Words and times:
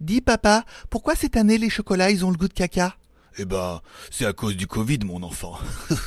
Dis 0.00 0.22
papa, 0.22 0.64
pourquoi 0.88 1.14
cette 1.14 1.36
année 1.36 1.58
les 1.58 1.68
chocolats 1.68 2.10
ils 2.10 2.24
ont 2.24 2.30
le 2.30 2.38
goût 2.38 2.48
de 2.48 2.54
caca? 2.54 2.96
Eh 3.36 3.44
ben, 3.44 3.82
c'est 4.10 4.24
à 4.24 4.32
cause 4.32 4.56
du 4.56 4.66
Covid, 4.66 5.00
mon 5.04 5.22
enfant. 5.22 5.58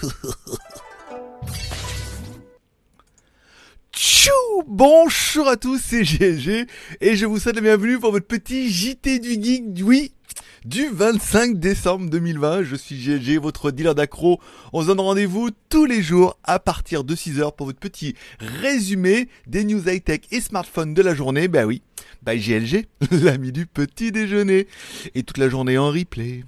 Tchou 3.93 4.31
Bonjour 4.65 5.47
à 5.47 5.57
tous, 5.57 5.79
c'est 5.79 6.01
GLG 6.01 6.65
et 7.01 7.15
je 7.15 7.27
vous 7.27 7.37
souhaite 7.37 7.55
la 7.55 7.61
bienvenue 7.61 7.99
pour 7.99 8.11
votre 8.11 8.25
petit 8.25 8.71
JT 8.71 9.19
du 9.19 9.39
Geek, 9.39 9.83
oui, 9.83 10.11
du 10.65 10.87
25 10.87 11.59
décembre 11.59 12.09
2020. 12.09 12.63
Je 12.63 12.75
suis 12.75 12.95
GLG, 12.95 13.37
votre 13.39 13.69
dealer 13.69 13.93
d'accro. 13.93 14.39
On 14.71 14.81
se 14.81 14.87
donne 14.87 15.01
rendez-vous 15.01 15.51
tous 15.69 15.85
les 15.85 16.01
jours 16.01 16.39
à 16.43 16.57
partir 16.57 17.03
de 17.03 17.13
6h 17.15 17.55
pour 17.55 17.67
votre 17.67 17.79
petit 17.79 18.15
résumé 18.39 19.29
des 19.45 19.63
news 19.63 19.87
high-tech 19.87 20.21
et 20.31 20.41
smartphones 20.41 20.95
de 20.95 21.01
la 21.03 21.13
journée. 21.13 21.47
Ben 21.47 21.65
oui, 21.65 21.83
by 22.25 22.39
GLG, 22.39 22.85
l'ami 23.11 23.51
du 23.51 23.65
petit 23.65 24.11
déjeuner. 24.11 24.67
Et 25.15 25.23
toute 25.23 25.37
la 25.37 25.49
journée 25.49 25.77
en 25.77 25.89
replay. 25.89 26.43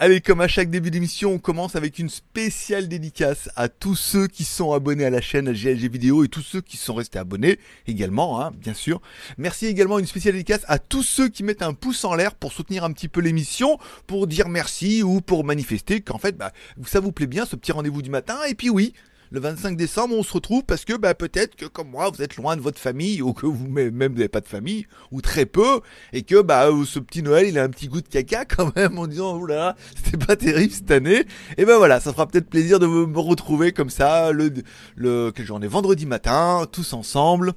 Allez, 0.00 0.20
comme 0.20 0.40
à 0.40 0.48
chaque 0.48 0.70
début 0.70 0.90
d'émission, 0.90 1.34
on 1.34 1.38
commence 1.38 1.76
avec 1.76 2.00
une 2.00 2.08
spéciale 2.08 2.88
dédicace 2.88 3.48
à 3.54 3.68
tous 3.68 3.94
ceux 3.94 4.26
qui 4.26 4.42
sont 4.42 4.72
abonnés 4.72 5.04
à 5.04 5.10
la 5.10 5.20
chaîne 5.20 5.52
GLG 5.52 5.88
Vidéo 5.88 6.24
et 6.24 6.28
tous 6.28 6.42
ceux 6.42 6.60
qui 6.60 6.76
sont 6.76 6.94
restés 6.94 7.20
abonnés 7.20 7.60
également, 7.86 8.42
hein, 8.42 8.52
bien 8.56 8.74
sûr. 8.74 9.00
Merci 9.38 9.66
également 9.66 10.00
une 10.00 10.06
spéciale 10.06 10.34
dédicace 10.34 10.64
à 10.66 10.80
tous 10.80 11.04
ceux 11.04 11.28
qui 11.28 11.44
mettent 11.44 11.62
un 11.62 11.74
pouce 11.74 12.04
en 12.04 12.16
l'air 12.16 12.34
pour 12.34 12.52
soutenir 12.52 12.82
un 12.82 12.92
petit 12.92 13.06
peu 13.06 13.20
l'émission, 13.20 13.78
pour 14.08 14.26
dire 14.26 14.48
merci 14.48 15.04
ou 15.04 15.20
pour 15.20 15.44
manifester 15.44 16.00
qu'en 16.00 16.18
fait, 16.18 16.36
bah, 16.36 16.52
ça 16.84 16.98
vous 16.98 17.12
plaît 17.12 17.28
bien 17.28 17.46
ce 17.46 17.54
petit 17.54 17.70
rendez-vous 17.70 18.02
du 18.02 18.10
matin. 18.10 18.38
Et 18.48 18.56
puis 18.56 18.68
oui, 18.68 18.94
le 19.30 19.40
25 19.40 19.76
décembre, 19.76 20.14
on 20.16 20.22
se 20.22 20.32
retrouve 20.32 20.62
parce 20.64 20.84
que 20.84 20.96
bah, 20.96 21.14
peut-être 21.14 21.56
que 21.56 21.66
comme 21.66 21.90
moi, 21.90 22.10
vous 22.10 22.22
êtes 22.22 22.36
loin 22.36 22.56
de 22.56 22.60
votre 22.60 22.78
famille 22.78 23.22
ou 23.22 23.32
que 23.32 23.46
vous 23.46 23.66
même 23.66 24.12
n'avez 24.14 24.28
pas 24.28 24.40
de 24.40 24.48
famille 24.48 24.86
ou 25.10 25.20
très 25.20 25.46
peu 25.46 25.80
et 26.12 26.22
que 26.22 26.40
bah 26.40 26.68
euh, 26.68 26.84
ce 26.84 26.98
petit 26.98 27.22
Noël, 27.22 27.46
il 27.48 27.58
a 27.58 27.64
un 27.64 27.68
petit 27.68 27.88
goût 27.88 28.00
de 28.00 28.08
caca 28.08 28.44
quand 28.56 28.74
même 28.76 28.98
en 28.98 29.06
disant 29.06 29.44
là, 29.44 29.76
c'était 29.94 30.24
pas 30.24 30.36
terrible 30.36 30.72
cette 30.72 30.90
année. 30.90 31.24
Et 31.56 31.64
ben 31.64 31.76
voilà, 31.76 32.00
ça 32.00 32.12
fera 32.12 32.26
peut-être 32.26 32.48
plaisir 32.48 32.78
de 32.78 32.86
me 32.86 33.18
retrouver 33.18 33.72
comme 33.72 33.90
ça 33.90 34.32
le 34.32 34.52
le 34.94 35.32
quelle 35.34 35.46
journée 35.46 35.66
vendredi 35.66 36.06
matin, 36.06 36.66
tous 36.70 36.92
ensemble. 36.92 37.54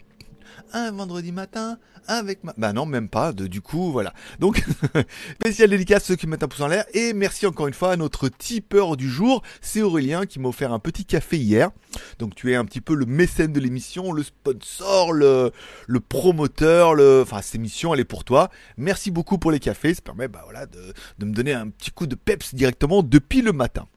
Un 0.71 0.91
vendredi 0.91 1.31
matin, 1.31 1.79
avec 2.07 2.43
ma... 2.43 2.53
Bah 2.57 2.73
non, 2.73 2.85
même 2.85 3.09
pas, 3.09 3.33
de, 3.33 3.47
du 3.47 3.61
coup, 3.61 3.91
voilà. 3.91 4.13
Donc, 4.39 4.63
spécial 5.41 5.69
dédicace 5.69 6.03
ceux 6.03 6.15
qui 6.15 6.27
mettent 6.27 6.43
un 6.43 6.47
pouce 6.47 6.61
en 6.61 6.67
l'air, 6.67 6.85
et 6.93 7.13
merci 7.13 7.47
encore 7.47 7.67
une 7.67 7.73
fois 7.73 7.91
à 7.91 7.95
notre 7.95 8.29
tipeur 8.29 8.97
du 8.97 9.09
jour, 9.09 9.41
c'est 9.61 9.81
Aurélien 9.81 10.25
qui 10.25 10.39
m'a 10.39 10.49
offert 10.49 10.71
un 10.71 10.79
petit 10.79 11.05
café 11.05 11.37
hier. 11.37 11.71
Donc 12.19 12.35
tu 12.35 12.51
es 12.51 12.55
un 12.55 12.65
petit 12.65 12.81
peu 12.81 12.93
le 12.93 13.05
mécène 13.05 13.51
de 13.51 13.59
l'émission, 13.59 14.11
le 14.11 14.23
sponsor, 14.23 15.11
le, 15.13 15.51
le 15.87 15.99
promoteur, 15.99 16.93
le... 16.93 17.21
Enfin, 17.23 17.41
cette 17.41 17.55
émission, 17.55 17.93
elle 17.93 17.99
est 17.99 18.05
pour 18.05 18.23
toi. 18.23 18.49
Merci 18.77 19.11
beaucoup 19.11 19.37
pour 19.37 19.51
les 19.51 19.59
cafés, 19.59 19.93
ça 19.93 20.01
permet, 20.01 20.27
bah 20.27 20.41
voilà, 20.43 20.65
de, 20.65 20.93
de 21.17 21.25
me 21.25 21.33
donner 21.33 21.53
un 21.53 21.69
petit 21.69 21.91
coup 21.91 22.07
de 22.07 22.15
peps 22.15 22.53
directement 22.53 23.03
depuis 23.03 23.41
le 23.41 23.53
matin. 23.53 23.87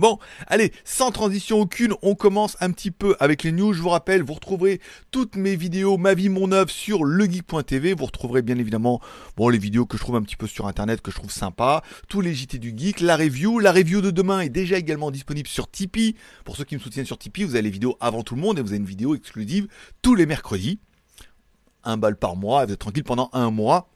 Bon, 0.00 0.18
allez, 0.46 0.72
sans 0.82 1.10
transition 1.10 1.60
aucune, 1.60 1.92
on 2.00 2.14
commence 2.14 2.56
un 2.60 2.70
petit 2.70 2.90
peu 2.90 3.16
avec 3.20 3.42
les 3.42 3.52
news. 3.52 3.74
Je 3.74 3.82
vous 3.82 3.90
rappelle, 3.90 4.22
vous 4.22 4.32
retrouverez 4.32 4.80
toutes 5.10 5.36
mes 5.36 5.56
vidéos, 5.56 5.98
ma 5.98 6.14
vie, 6.14 6.30
mon 6.30 6.52
œuvre 6.52 6.70
sur 6.70 7.04
legeek.tv. 7.04 7.92
Vous 7.92 8.06
retrouverez 8.06 8.40
bien 8.40 8.56
évidemment, 8.56 9.02
bon, 9.36 9.50
les 9.50 9.58
vidéos 9.58 9.84
que 9.84 9.98
je 9.98 10.02
trouve 10.02 10.16
un 10.16 10.22
petit 10.22 10.36
peu 10.36 10.46
sur 10.46 10.66
internet, 10.66 11.02
que 11.02 11.10
je 11.10 11.16
trouve 11.16 11.30
sympa, 11.30 11.82
tous 12.08 12.22
les 12.22 12.34
JT 12.34 12.58
du 12.58 12.72
geek, 12.74 13.00
la 13.00 13.14
review. 13.14 13.58
La 13.58 13.72
review 13.72 14.00
de 14.00 14.10
demain 14.10 14.40
est 14.40 14.48
déjà 14.48 14.78
également 14.78 15.10
disponible 15.10 15.48
sur 15.48 15.70
Tipeee. 15.70 16.16
Pour 16.46 16.56
ceux 16.56 16.64
qui 16.64 16.76
me 16.76 16.80
soutiennent 16.80 17.04
sur 17.04 17.18
Tipeee, 17.18 17.44
vous 17.44 17.56
avez 17.56 17.62
les 17.64 17.70
vidéos 17.70 17.98
avant 18.00 18.22
tout 18.22 18.36
le 18.36 18.40
monde 18.40 18.58
et 18.58 18.62
vous 18.62 18.68
avez 18.68 18.78
une 18.78 18.86
vidéo 18.86 19.14
exclusive 19.14 19.68
tous 20.00 20.14
les 20.14 20.24
mercredis. 20.24 20.78
Un 21.84 21.98
bal 21.98 22.16
par 22.16 22.36
mois, 22.36 22.64
vous 22.64 22.72
êtes 22.72 22.78
tranquille 22.78 23.04
pendant 23.04 23.28
un 23.34 23.50
mois. 23.50 23.90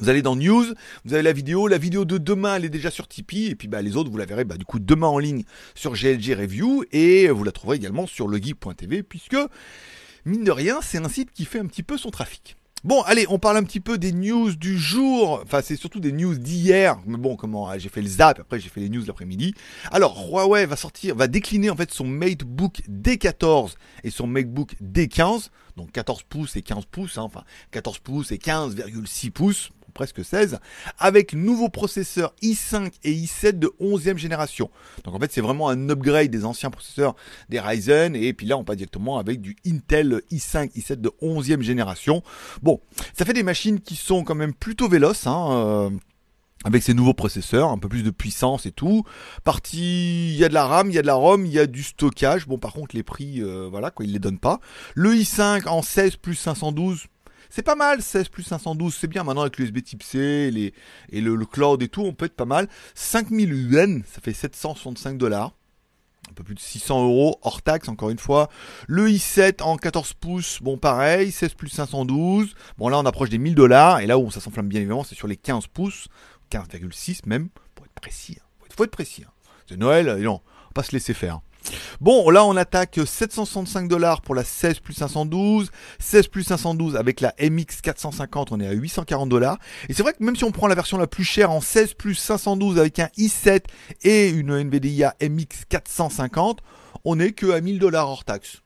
Vous 0.00 0.08
allez 0.08 0.22
dans 0.22 0.36
News, 0.36 0.66
vous 1.04 1.14
avez 1.14 1.22
la 1.22 1.32
vidéo, 1.32 1.68
la 1.68 1.78
vidéo 1.78 2.04
de 2.04 2.18
demain 2.18 2.56
elle 2.56 2.64
est 2.64 2.70
déjà 2.70 2.90
sur 2.90 3.06
Tipeee, 3.06 3.50
et 3.50 3.54
puis 3.54 3.68
bah, 3.68 3.82
les 3.82 3.96
autres 3.96 4.10
vous 4.10 4.18
la 4.18 4.26
verrez 4.26 4.44
bah, 4.44 4.56
du 4.56 4.64
coup 4.64 4.78
demain 4.78 5.06
en 5.06 5.18
ligne 5.18 5.44
sur 5.74 5.92
GLG 5.94 6.34
Review, 6.34 6.84
et 6.92 7.28
vous 7.28 7.44
la 7.44 7.52
trouverez 7.52 7.76
également 7.76 8.06
sur 8.06 8.28
legeek.tv, 8.28 9.02
puisque 9.02 9.36
mine 10.24 10.44
de 10.44 10.50
rien 10.50 10.80
c'est 10.82 10.98
un 10.98 11.08
site 11.08 11.32
qui 11.32 11.44
fait 11.44 11.60
un 11.60 11.66
petit 11.66 11.82
peu 11.82 11.96
son 11.96 12.10
trafic. 12.10 12.56
Bon, 12.84 13.00
allez, 13.00 13.24
on 13.30 13.38
parle 13.38 13.56
un 13.56 13.62
petit 13.62 13.80
peu 13.80 13.96
des 13.96 14.12
news 14.12 14.54
du 14.54 14.78
jour. 14.78 15.40
Enfin, 15.42 15.62
c'est 15.62 15.74
surtout 15.74 16.00
des 16.00 16.12
news 16.12 16.34
d'hier. 16.34 16.98
Mais 17.06 17.16
bon, 17.16 17.34
comment 17.34 17.66
ah, 17.66 17.78
j'ai 17.78 17.88
fait 17.88 18.02
le 18.02 18.08
zap, 18.08 18.40
après 18.40 18.60
j'ai 18.60 18.68
fait 18.68 18.80
les 18.80 18.90
news 18.90 19.02
l'après-midi. 19.06 19.54
Alors, 19.90 20.28
Huawei 20.28 20.66
va 20.66 20.76
sortir, 20.76 21.14
va 21.14 21.26
décliner 21.26 21.70
en 21.70 21.76
fait 21.76 21.90
son 21.90 22.04
MateBook 22.04 22.82
D14 22.86 23.76
et 24.02 24.10
son 24.10 24.26
MateBook 24.26 24.74
D15. 24.82 25.48
Donc 25.78 25.92
14 25.92 26.24
pouces 26.28 26.56
et 26.56 26.62
15 26.62 26.84
pouces, 26.90 27.16
hein, 27.16 27.22
enfin 27.22 27.44
14 27.70 28.00
pouces 28.00 28.32
et 28.32 28.36
15,6 28.36 29.30
pouces 29.30 29.70
presque 29.94 30.24
16, 30.24 30.58
avec 30.98 31.32
nouveau 31.32 31.68
processeur 31.68 32.34
i5 32.42 32.92
et 33.04 33.12
i7 33.12 33.58
de 33.58 33.72
11e 33.80 34.18
génération. 34.18 34.70
Donc 35.04 35.14
en 35.14 35.18
fait 35.18 35.32
c'est 35.32 35.40
vraiment 35.40 35.68
un 35.68 35.88
upgrade 35.88 36.30
des 36.30 36.44
anciens 36.44 36.70
processeurs 36.70 37.14
des 37.48 37.60
Ryzen, 37.60 38.14
et 38.16 38.32
puis 38.32 38.46
là 38.46 38.58
on 38.58 38.64
passe 38.64 38.76
directement 38.76 39.18
avec 39.18 39.40
du 39.40 39.56
Intel 39.66 40.20
i5, 40.30 40.72
i7 40.72 40.96
de 40.96 41.10
11e 41.22 41.62
génération. 41.62 42.22
Bon, 42.62 42.80
ça 43.16 43.24
fait 43.24 43.32
des 43.32 43.42
machines 43.42 43.80
qui 43.80 43.96
sont 43.96 44.24
quand 44.24 44.34
même 44.34 44.52
plutôt 44.54 44.88
véloces, 44.88 45.26
hein, 45.26 45.48
euh, 45.52 45.90
avec 46.64 46.82
ces 46.82 46.94
nouveaux 46.94 47.14
processeurs, 47.14 47.70
un 47.70 47.78
peu 47.78 47.88
plus 47.88 48.02
de 48.02 48.10
puissance 48.10 48.66
et 48.66 48.72
tout. 48.72 49.04
Partie, 49.44 50.32
il 50.32 50.36
y 50.36 50.44
a 50.44 50.48
de 50.48 50.54
la 50.54 50.64
RAM, 50.64 50.90
il 50.90 50.94
y 50.94 50.98
a 50.98 51.02
de 51.02 51.06
la 51.06 51.14
ROM, 51.14 51.44
il 51.44 51.52
y 51.52 51.58
a 51.58 51.66
du 51.66 51.82
stockage. 51.82 52.46
Bon, 52.46 52.58
par 52.58 52.72
contre, 52.72 52.96
les 52.96 53.02
prix, 53.02 53.42
euh, 53.42 53.68
voilà, 53.70 53.90
quoi, 53.90 54.06
ils 54.06 54.12
les 54.12 54.18
donnent 54.18 54.38
pas. 54.38 54.60
Le 54.94 55.14
i5 55.14 55.68
en 55.68 55.82
16 55.82 56.16
plus 56.16 56.34
512, 56.34 57.06
c'est 57.54 57.62
pas 57.62 57.76
mal, 57.76 58.02
16 58.02 58.30
plus 58.30 58.42
512, 58.42 58.96
c'est 58.98 59.06
bien. 59.06 59.22
Maintenant 59.22 59.42
avec 59.42 59.58
l'USB 59.58 59.80
type 59.80 60.02
C 60.02 60.72
et 61.12 61.20
le, 61.20 61.46
cloud 61.46 61.80
et 61.84 61.88
tout, 61.88 62.02
on 62.02 62.12
peut 62.12 62.24
être 62.24 62.34
pas 62.34 62.46
mal. 62.46 62.66
5000 62.96 63.52
UN, 63.52 64.02
ça 64.12 64.20
fait 64.20 64.32
765 64.32 65.16
dollars. 65.16 65.54
Un 66.28 66.32
peu 66.32 66.42
plus 66.42 66.56
de 66.56 66.60
600 66.60 67.04
euros 67.04 67.38
hors 67.42 67.62
taxe, 67.62 67.88
encore 67.88 68.10
une 68.10 68.18
fois. 68.18 68.48
Le 68.88 69.08
i7 69.08 69.62
en 69.62 69.76
14 69.76 70.14
pouces, 70.14 70.58
bon 70.62 70.78
pareil, 70.78 71.30
16 71.30 71.54
plus 71.54 71.68
512. 71.68 72.56
Bon 72.76 72.88
là 72.88 72.98
on 72.98 73.06
approche 73.06 73.30
des 73.30 73.38
1000 73.38 73.54
dollars. 73.54 74.00
Et 74.00 74.08
là 74.08 74.18
où 74.18 74.32
ça 74.32 74.40
s'enflamme 74.40 74.66
bien 74.66 74.80
évidemment, 74.80 75.04
c'est 75.04 75.14
sur 75.14 75.28
les 75.28 75.36
15 75.36 75.68
pouces. 75.68 76.08
15,6 76.50 77.20
même, 77.26 77.50
pour 77.76 77.86
être 77.86 77.92
précis. 77.92 78.36
Hein. 78.40 78.66
Faut, 78.76 78.82
être, 78.82 78.90
précis. 78.90 79.22
Hein. 79.24 79.30
C'est 79.68 79.76
Noël, 79.76 80.06
non, 80.20 80.32
on 80.32 80.64
va 80.64 80.72
pas 80.74 80.82
se 80.82 80.90
laisser 80.90 81.14
faire. 81.14 81.40
Bon, 82.00 82.28
là 82.30 82.44
on 82.44 82.56
attaque 82.56 83.00
765 83.04 83.88
dollars 83.88 84.20
pour 84.20 84.34
la 84.34 84.44
16 84.44 84.80
plus 84.80 84.94
512, 84.94 85.70
16 85.98 86.28
plus 86.28 86.42
512 86.44 86.96
avec 86.96 87.20
la 87.20 87.34
MX 87.40 87.80
450, 87.82 88.52
on 88.52 88.60
est 88.60 88.66
à 88.66 88.72
840 88.72 89.28
dollars. 89.28 89.58
Et 89.88 89.94
c'est 89.94 90.02
vrai 90.02 90.12
que 90.12 90.22
même 90.22 90.36
si 90.36 90.44
on 90.44 90.52
prend 90.52 90.66
la 90.66 90.74
version 90.74 90.98
la 90.98 91.06
plus 91.06 91.24
chère 91.24 91.50
en 91.50 91.60
16 91.60 91.94
plus 91.94 92.14
512 92.14 92.78
avec 92.78 92.98
un 92.98 93.08
i7 93.18 93.64
et 94.02 94.28
une 94.28 94.52
NVIDIA 94.52 95.14
MX 95.22 95.64
450, 95.68 96.60
on 97.04 97.18
est 97.18 97.32
que 97.32 97.50
à 97.50 97.60
1000 97.60 97.78
dollars 97.78 98.08
hors 98.08 98.24
taxe. 98.24 98.60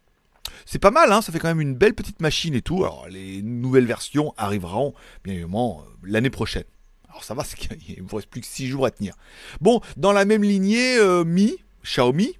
C'est 0.67 0.79
pas 0.79 0.91
mal, 0.91 1.13
hein, 1.13 1.23
ça 1.23 1.33
fait 1.33 1.39
quand 1.39 1.49
même 1.49 1.61
une 1.61 1.75
belle 1.75 1.95
petite 1.95 2.21
machine 2.21 2.55
et 2.55 2.63
tout. 2.63 2.85
Alors 2.85 3.07
les 3.09 3.43
nouvelles 3.43 3.87
versions 3.87 4.35
arriveront 4.37 4.95
bien 5.25 5.35
évidemment 5.35 5.83
euh, 5.83 5.91
l'année 6.03 6.31
prochaine. 6.31 6.65
Alors 7.09 7.25
ça 7.25 7.35
va, 7.35 7.45
il 7.89 8.05
ne 8.05 8.15
reste 8.15 8.29
plus 8.29 8.41
que 8.41 8.47
6 8.47 8.67
jours 8.67 8.87
à 8.87 8.91
tenir. 8.91 9.15
Bon, 9.61 9.81
dans 9.97 10.13
la 10.13 10.25
même 10.25 10.43
lignée, 10.43 10.97
euh, 10.99 11.25
Mi, 11.25 11.57
Xiaomi, 11.85 12.37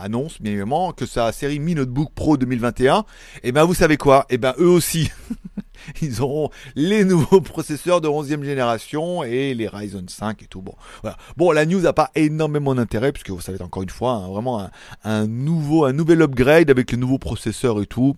annonce 0.00 0.40
bien 0.40 0.52
évidemment 0.52 0.92
que 0.92 1.06
sa 1.06 1.32
série 1.32 1.58
Mi 1.58 1.74
Notebook 1.74 2.12
Pro 2.14 2.36
2021, 2.36 2.98
et 2.98 3.02
eh 3.44 3.52
ben 3.52 3.64
vous 3.64 3.74
savez 3.74 3.96
quoi? 3.96 4.26
Et 4.30 4.34
eh 4.34 4.38
ben 4.38 4.54
eux 4.58 4.68
aussi, 4.68 5.10
ils 6.02 6.20
auront 6.22 6.50
les 6.74 7.04
nouveaux 7.04 7.40
processeurs 7.40 8.00
de 8.00 8.08
11e 8.08 8.42
génération 8.44 9.22
et 9.22 9.54
les 9.54 9.68
Ryzen 9.68 10.08
5 10.08 10.42
et 10.42 10.46
tout. 10.46 10.62
Bon, 10.62 10.74
voilà. 11.02 11.16
Bon, 11.36 11.50
la 11.52 11.66
news 11.66 11.80
n'a 11.80 11.92
pas 11.92 12.10
énormément 12.14 12.74
d'intérêt 12.74 13.12
puisque 13.12 13.30
vous 13.30 13.40
savez 13.40 13.60
encore 13.62 13.82
une 13.82 13.90
fois 13.90 14.12
hein, 14.12 14.28
vraiment 14.28 14.68
un, 15.04 15.26
nouveau, 15.26 15.84
un 15.84 15.92
nouvel 15.92 16.22
upgrade 16.22 16.70
avec 16.70 16.90
les 16.92 16.96
nouveaux 16.96 17.18
processeurs 17.18 17.80
et 17.80 17.86
tout. 17.86 18.16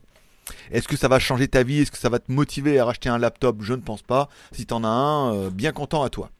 Est-ce 0.72 0.88
que 0.88 0.96
ça 0.96 1.08
va 1.08 1.18
changer 1.18 1.48
ta 1.48 1.62
vie? 1.62 1.80
Est-ce 1.80 1.92
que 1.92 1.98
ça 1.98 2.08
va 2.08 2.18
te 2.18 2.30
motiver 2.32 2.78
à 2.78 2.84
racheter 2.84 3.08
un 3.08 3.18
laptop? 3.18 3.58
Je 3.60 3.74
ne 3.74 3.80
pense 3.80 4.02
pas. 4.02 4.28
Si 4.52 4.66
tu 4.66 4.74
en 4.74 4.82
as 4.84 4.88
un, 4.88 5.34
euh, 5.34 5.50
bien 5.50 5.72
content 5.72 6.02
à 6.02 6.10
toi. 6.10 6.30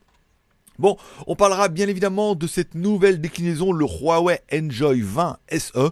Bon, 0.81 0.97
on 1.27 1.35
parlera 1.35 1.69
bien 1.69 1.87
évidemment 1.87 2.33
de 2.33 2.47
cette 2.47 2.73
nouvelle 2.73 3.21
déclinaison, 3.21 3.71
le 3.71 3.85
Huawei 3.85 4.39
Enjoy 4.51 5.01
20 5.01 5.37
SE. 5.51 5.91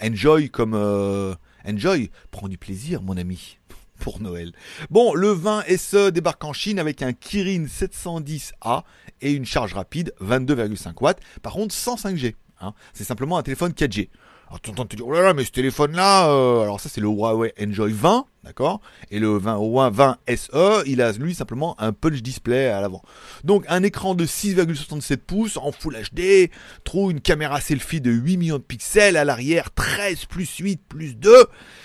Enjoy 0.00 0.48
comme 0.48 0.74
euh, 0.74 1.34
Enjoy, 1.68 2.12
prends 2.30 2.46
du 2.46 2.56
plaisir 2.56 3.02
mon 3.02 3.16
ami 3.16 3.58
pour 3.98 4.20
Noël. 4.20 4.52
Bon, 4.90 5.12
le 5.12 5.30
20 5.30 5.64
SE 5.76 6.12
débarque 6.12 6.44
en 6.44 6.52
Chine 6.52 6.78
avec 6.78 7.02
un 7.02 7.12
Kirin 7.12 7.64
710A 7.64 8.84
et 9.22 9.32
une 9.32 9.44
charge 9.44 9.74
rapide 9.74 10.14
22,5 10.20 10.92
watts. 11.02 11.20
Par 11.42 11.54
contre, 11.54 11.74
sans 11.74 11.96
5G. 11.96 12.36
Hein. 12.60 12.74
C'est 12.92 13.02
simplement 13.02 13.38
un 13.38 13.42
téléphone 13.42 13.72
4G. 13.72 14.08
Alors 14.48 14.60
tu 14.62 14.70
entends 14.70 14.86
te 14.86 14.96
dire, 14.96 15.06
oh 15.06 15.12
là 15.12 15.20
là, 15.20 15.34
mais 15.34 15.44
ce 15.44 15.50
téléphone-là, 15.50 16.30
euh, 16.30 16.62
alors 16.62 16.80
ça 16.80 16.88
c'est 16.88 17.02
le 17.02 17.08
Huawei 17.08 17.52
Enjoy 17.60 17.92
20, 17.92 18.24
D'accord? 18.44 18.80
Et 19.10 19.18
le 19.18 19.36
20, 19.36 19.90
20 19.90 20.16
SE, 20.34 20.82
il 20.86 21.02
a 21.02 21.12
lui 21.12 21.34
simplement 21.34 21.78
un 21.78 21.92
punch 21.92 22.22
display 22.22 22.68
à 22.68 22.80
l'avant. 22.80 23.02
Donc 23.44 23.66
un 23.68 23.82
écran 23.82 24.14
de 24.14 24.24
6,67 24.24 25.18
pouces 25.18 25.58
en 25.58 25.70
Full 25.70 25.98
HD, 26.14 26.50
trouve 26.82 27.10
une 27.10 27.20
caméra 27.20 27.60
selfie 27.60 28.00
de 28.00 28.10
8 28.10 28.36
millions 28.38 28.56
de 28.56 28.62
pixels 28.62 29.18
à 29.18 29.26
l'arrière, 29.26 29.70
13 29.74 30.24
plus 30.24 30.56
8 30.56 30.80
plus 30.88 31.14
2. 31.16 31.30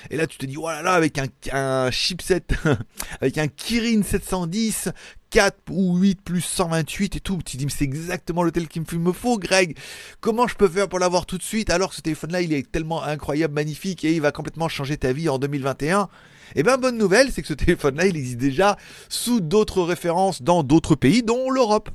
Et 0.10 0.16
là 0.16 0.26
tu 0.26 0.38
te 0.38 0.46
dis, 0.46 0.56
voilà, 0.56 0.82
là 0.84 0.94
avec 0.94 1.18
un, 1.18 1.26
un 1.52 1.92
chipset, 1.92 2.46
avec 3.20 3.38
un 3.38 3.50
Kirin 3.50 4.02
710, 4.02 4.90
4 5.34 5.58
ou 5.72 5.98
8 5.98 6.22
plus 6.22 6.42
128 6.42 7.16
et 7.16 7.20
tout. 7.20 7.40
Tu 7.44 7.58
dis, 7.58 7.66
mais 7.66 7.72
c'est 7.76 7.84
exactement 7.84 8.44
le 8.44 8.52
tel 8.52 8.68
qu'il 8.68 8.84
me 9.00 9.12
faut, 9.12 9.40
Greg. 9.40 9.76
Comment 10.22 10.46
je 10.46 10.56
peux 10.56 10.68
faire 10.68 10.88
pour 10.88 11.00
l'avoir 11.00 11.26
tout 11.26 11.40
de 11.40 11.44
suite 11.44 11.72
alors 11.72 11.90
que 11.90 11.96
ce 11.96 12.02
téléphone-là, 12.02 12.42
il 12.42 12.54
est 12.54 12.72
tellement 12.72 13.02
incroyable, 13.02 13.56
magnifique 13.56 14.06
et 14.06 14.14
il 14.14 14.22
va 14.22 14.32
complètement 14.32 14.70
changer 14.70 14.96
ta 14.96 15.12
vie 15.12 15.30
en 15.30 15.40
2021 15.40 16.08
eh 16.56 16.62
bien, 16.62 16.78
bonne 16.78 17.00
nouvelle, 17.00 17.32
c'est 17.32 17.42
que 17.42 17.48
ce 17.48 17.56
téléphone-là, 17.56 18.06
il 18.06 18.16
existe 18.16 18.38
déjà 18.38 18.78
sous 19.10 19.42
d'autres 19.42 19.82
références 19.82 20.44
dans 20.44 20.62
d'autres 20.62 20.94
pays, 20.94 21.24
dont 21.24 21.50
l'Europe. 21.50 21.90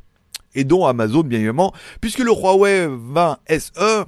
Et 0.57 0.65
dont 0.65 0.87
Amazon, 0.87 1.21
bien 1.21 1.39
évidemment, 1.39 1.73
puisque 2.01 2.19
le 2.19 2.33
Huawei 2.33 2.89
20 2.91 3.39
SE 3.51 4.05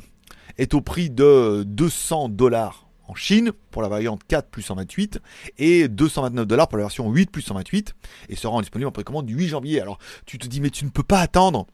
est 0.59 0.75
au 0.75 0.81
prix 0.81 1.09
de 1.09 1.63
200 1.65 2.31
dollars 2.31 2.90
en 3.11 3.15
Chine 3.15 3.53
pour 3.71 3.83
la 3.83 3.89
variante 3.89 4.23
4 4.27 4.49
plus 4.51 4.63
128 4.63 5.19
et 5.59 5.89
229 5.89 6.47
dollars 6.47 6.69
pour 6.69 6.79
la 6.79 6.85
version 6.85 7.11
8 7.11 7.31
plus 7.31 7.43
128 7.43 7.95
et 8.29 8.37
sera 8.37 8.61
disponible 8.61 8.89
en 8.89 8.93
précommande 8.93 9.27
du 9.27 9.35
8 9.35 9.49
janvier. 9.49 9.81
Alors 9.81 9.99
tu 10.27 10.39
te 10.39 10.47
dis 10.47 10.61
mais 10.61 10.71
tu 10.71 10.85
ne 10.85 10.91
peux 10.91 11.03
pas 11.03 11.21
attendre 11.21 11.67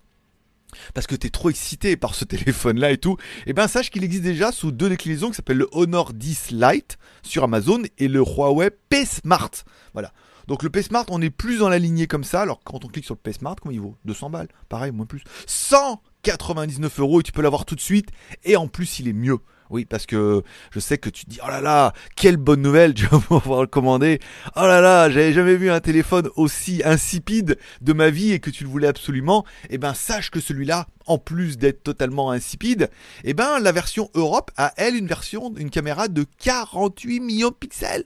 parce 0.94 1.06
que 1.06 1.14
tu 1.14 1.26
es 1.26 1.30
trop 1.30 1.50
excité 1.50 1.96
par 1.96 2.14
ce 2.14 2.24
téléphone 2.34 2.78
là 2.78 2.90
et 2.90 2.98
tout, 2.98 3.16
et 3.40 3.50
eh 3.50 3.52
bien 3.52 3.68
sache 3.68 3.90
qu'il 3.90 4.02
existe 4.02 4.24
déjà 4.24 4.50
sous 4.50 4.72
deux 4.72 4.88
déclinaisons 4.88 5.30
qui 5.30 5.36
s'appellent 5.36 5.58
le 5.58 5.68
Honor 5.72 6.12
10 6.12 6.52
Lite 6.52 6.98
sur 7.22 7.44
Amazon 7.44 7.82
et 7.98 8.08
le 8.08 8.20
Huawei 8.20 8.70
P 8.88 9.04
Smart. 9.04 9.50
Voilà. 9.92 10.12
Donc 10.46 10.62
le 10.62 10.70
P 10.70 10.82
Smart, 10.82 11.04
on 11.08 11.20
est 11.20 11.30
plus 11.30 11.58
dans 11.58 11.68
la 11.68 11.78
lignée 11.78 12.06
comme 12.06 12.24
ça. 12.24 12.40
Alors 12.40 12.60
quand 12.64 12.84
on 12.84 12.88
clique 12.88 13.04
sur 13.04 13.14
le 13.14 13.20
P 13.20 13.32
Smart, 13.32 13.56
comment 13.60 13.72
il 13.72 13.80
vaut? 13.80 13.96
200 14.04 14.30
balles, 14.30 14.48
pareil, 14.68 14.92
moins 14.92 15.06
plus. 15.06 15.22
199 15.46 17.00
euros 17.00 17.20
et 17.20 17.22
tu 17.24 17.32
peux 17.32 17.42
l'avoir 17.42 17.64
tout 17.64 17.74
de 17.74 17.80
suite. 17.80 18.08
Et 18.44 18.56
en 18.56 18.68
plus, 18.68 19.00
il 19.00 19.08
est 19.08 19.12
mieux. 19.12 19.38
Oui, 19.70 19.84
parce 19.84 20.06
que 20.06 20.42
je 20.70 20.80
sais 20.80 20.98
que 20.98 21.08
tu 21.08 21.24
te 21.24 21.30
dis, 21.30 21.38
oh 21.44 21.48
là 21.48 21.60
là, 21.60 21.92
quelle 22.16 22.36
bonne 22.36 22.62
nouvelle, 22.62 22.94
tu 22.94 23.06
vas 23.06 23.18
pouvoir 23.18 23.62
le 23.62 23.66
commander. 23.66 24.20
Oh 24.56 24.62
là 24.62 24.80
là, 24.80 25.10
j'avais 25.10 25.32
jamais 25.32 25.56
vu 25.56 25.70
un 25.70 25.80
téléphone 25.80 26.28
aussi 26.36 26.82
insipide 26.84 27.58
de 27.80 27.92
ma 27.92 28.10
vie 28.10 28.32
et 28.32 28.40
que 28.40 28.50
tu 28.50 28.64
le 28.64 28.70
voulais 28.70 28.88
absolument. 28.88 29.44
Eh 29.70 29.78
ben, 29.78 29.94
sache 29.94 30.30
que 30.30 30.40
celui-là, 30.40 30.86
en 31.06 31.18
plus 31.18 31.58
d'être 31.58 31.82
totalement 31.82 32.30
insipide, 32.30 32.90
eh 33.24 33.34
ben, 33.34 33.58
la 33.58 33.72
version 33.72 34.10
Europe 34.14 34.50
a, 34.56 34.72
elle, 34.76 34.96
une 34.96 35.06
version, 35.06 35.54
une 35.56 35.70
caméra 35.70 36.08
de 36.08 36.24
48 36.38 37.20
millions 37.20 37.48
de 37.50 37.54
pixels. 37.54 38.04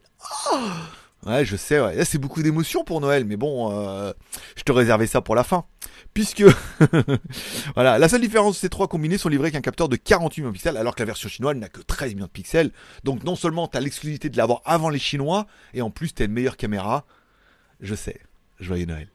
Oh 0.53 0.59
Ouais, 1.27 1.45
je 1.45 1.57
sais, 1.57 1.79
ouais. 1.79 1.95
Là, 1.97 2.05
c'est 2.07 2.17
beaucoup 2.17 2.43
d'émotions 2.43 2.83
pour 2.83 3.01
Noël, 3.03 3.27
mais 3.27 3.37
bon, 3.37 3.71
euh, 3.73 4.13
je 4.57 4.63
te 4.63 4.73
réservais 4.73 5.07
ça 5.07 5.21
pour 5.21 5.35
la 5.35 5.45
fin. 5.45 5.65
Puisque, 6.15 6.45
voilà, 7.75 7.99
la 7.99 8.09
seule 8.09 8.21
différence 8.21 8.55
de 8.55 8.61
ces 8.61 8.69
trois 8.69 8.89
combinés 8.89 9.19
sont 9.19 9.29
livrés 9.29 9.47
avec 9.47 9.57
un 9.57 9.61
capteur 9.61 9.89
de 9.89 9.97
48 9.97 10.41
millions 10.41 10.51
de 10.51 10.55
pixels, 10.55 10.77
alors 10.77 10.95
que 10.95 11.01
la 11.01 11.07
version 11.07 11.29
chinoise 11.29 11.57
n'a 11.57 11.69
que 11.69 11.81
13 11.81 12.15
millions 12.15 12.27
de 12.27 12.31
pixels. 12.31 12.71
Donc, 13.05 13.25
non 13.25 13.37
seulement 13.37 13.69
tu 13.69 13.77
as 13.77 13.81
l'exclusivité 13.81 14.29
de 14.29 14.37
l'avoir 14.37 14.63
avant 14.65 14.89
les 14.89 14.99
Chinois, 14.99 15.47
et 15.75 15.83
en 15.83 15.91
plus, 15.91 16.15
tu 16.15 16.23
as 16.23 16.27
une 16.27 16.33
meilleure 16.33 16.57
caméra. 16.57 17.05
Je 17.81 17.95
sais. 17.95 18.21
Joyeux 18.59 18.87
Noël. 18.87 19.09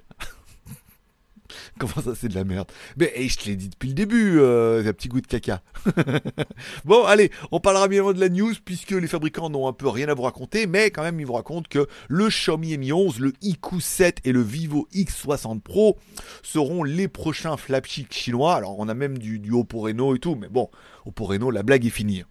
Comment 1.79 2.01
ça, 2.03 2.13
c'est 2.15 2.27
de 2.27 2.35
la 2.35 2.43
merde? 2.43 2.71
Mais 2.97 3.11
je 3.27 3.37
te 3.37 3.45
l'ai 3.45 3.55
dit 3.55 3.69
depuis 3.69 3.89
le 3.89 3.95
début, 3.95 4.39
euh, 4.39 4.87
un 4.87 4.93
petit 4.93 5.07
goût 5.07 5.21
de 5.21 5.27
caca. 5.27 5.61
bon, 6.85 7.03
allez, 7.05 7.31
on 7.51 7.59
parlera 7.59 7.87
bien 7.87 8.11
de 8.13 8.19
la 8.19 8.29
news 8.29 8.53
puisque 8.63 8.91
les 8.91 9.07
fabricants 9.07 9.49
n'ont 9.49 9.67
un 9.67 9.73
peu 9.73 9.87
rien 9.87 10.09
à 10.09 10.13
vous 10.13 10.23
raconter, 10.23 10.67
mais 10.67 10.91
quand 10.91 11.03
même, 11.03 11.19
ils 11.19 11.25
vous 11.25 11.33
racontent 11.33 11.67
que 11.69 11.87
le 12.07 12.27
Xiaomi 12.27 12.77
Mi 12.77 12.91
11, 12.91 13.19
le 13.19 13.33
iQOO 13.41 13.79
7 13.79 14.19
et 14.23 14.31
le 14.31 14.41
Vivo 14.41 14.87
X60 14.93 15.61
Pro 15.61 15.97
seront 16.43 16.83
les 16.83 17.07
prochains 17.07 17.57
flagships 17.57 18.13
chinois. 18.13 18.55
Alors, 18.55 18.79
on 18.79 18.87
a 18.87 18.93
même 18.93 19.17
du, 19.17 19.39
du 19.39 19.51
Oppo 19.51 19.79
Reno 19.79 20.15
et 20.15 20.19
tout, 20.19 20.35
mais 20.35 20.49
bon, 20.49 20.69
Oppo 21.05 21.25
Reno, 21.25 21.51
la 21.51 21.63
blague 21.63 21.85
est 21.85 21.89
finie 21.89 22.23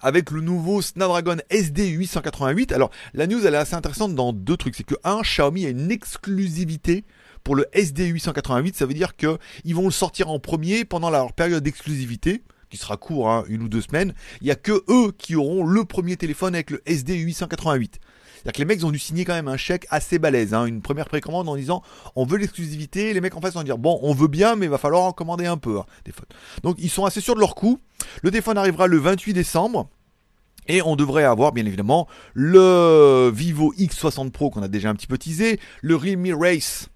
avec 0.00 0.30
le 0.30 0.40
nouveau 0.40 0.82
Snapdragon 0.82 1.38
SD 1.50 1.88
888. 1.88 2.72
Alors 2.72 2.90
la 3.12 3.26
news 3.26 3.44
elle 3.44 3.54
est 3.54 3.58
assez 3.58 3.74
intéressante 3.74 4.14
dans 4.14 4.32
deux 4.32 4.56
trucs. 4.56 4.74
C'est 4.74 4.84
que 4.84 4.94
un, 5.04 5.22
Xiaomi 5.22 5.66
a 5.66 5.70
une 5.70 5.90
exclusivité 5.90 7.04
pour 7.44 7.54
le 7.54 7.66
SD 7.72 8.06
888, 8.06 8.74
ça 8.74 8.86
veut 8.86 8.94
dire 8.94 9.16
que 9.16 9.38
ils 9.64 9.74
vont 9.74 9.84
le 9.84 9.90
sortir 9.90 10.30
en 10.30 10.38
premier 10.38 10.84
pendant 10.84 11.10
leur 11.10 11.32
période 11.34 11.62
d'exclusivité 11.62 12.42
qui 12.70 12.78
sera 12.78 12.96
court, 12.96 13.30
hein, 13.30 13.44
une 13.48 13.62
ou 13.62 13.68
deux 13.68 13.82
semaines. 13.82 14.14
Il 14.40 14.48
y 14.48 14.50
a 14.50 14.56
que 14.56 14.82
eux 14.88 15.12
qui 15.16 15.36
auront 15.36 15.64
le 15.64 15.84
premier 15.84 16.16
téléphone 16.16 16.54
avec 16.54 16.70
le 16.70 16.82
SD 16.86 17.14
888. 17.14 18.00
C'est-à-dire 18.34 18.52
que 18.52 18.58
les 18.58 18.64
mecs 18.64 18.84
ont 18.84 18.90
dû 18.90 18.98
signer 18.98 19.24
quand 19.24 19.34
même 19.34 19.46
un 19.46 19.56
chèque 19.56 19.86
assez 19.90 20.18
balèze, 20.18 20.54
hein, 20.54 20.66
une 20.66 20.82
première 20.82 21.06
précommande 21.06 21.48
en 21.48 21.56
disant 21.56 21.82
on 22.16 22.24
veut 22.24 22.36
l'exclusivité. 22.36 23.12
Les 23.12 23.20
mecs 23.20 23.36
en 23.36 23.40
face 23.40 23.54
vont 23.54 23.62
dire 23.62 23.78
bon 23.78 23.98
on 24.02 24.12
veut 24.12 24.28
bien 24.28 24.56
mais 24.56 24.66
il 24.66 24.70
va 24.70 24.78
falloir 24.78 25.04
en 25.04 25.12
commander 25.12 25.46
un 25.46 25.56
peu 25.56 25.78
hein, 25.78 25.86
Donc 26.62 26.76
ils 26.78 26.90
sont 26.90 27.04
assez 27.04 27.20
sûrs 27.20 27.36
de 27.36 27.40
leur 27.40 27.54
coup. 27.54 27.78
Le 28.22 28.30
téléphone 28.30 28.58
arrivera 28.58 28.86
le 28.86 28.98
28 28.98 29.34
décembre. 29.34 29.88
Et 30.66 30.80
on 30.80 30.96
devrait 30.96 31.24
avoir 31.24 31.52
bien 31.52 31.66
évidemment 31.66 32.08
le 32.32 33.30
Vivo 33.32 33.74
X60 33.78 34.30
Pro 34.30 34.48
qu'on 34.48 34.62
a 34.62 34.68
déjà 34.68 34.88
un 34.88 34.94
petit 34.94 35.06
peu 35.06 35.18
teasé, 35.18 35.60
le 35.82 35.94
Realme 35.94 36.32
Race 36.32 36.88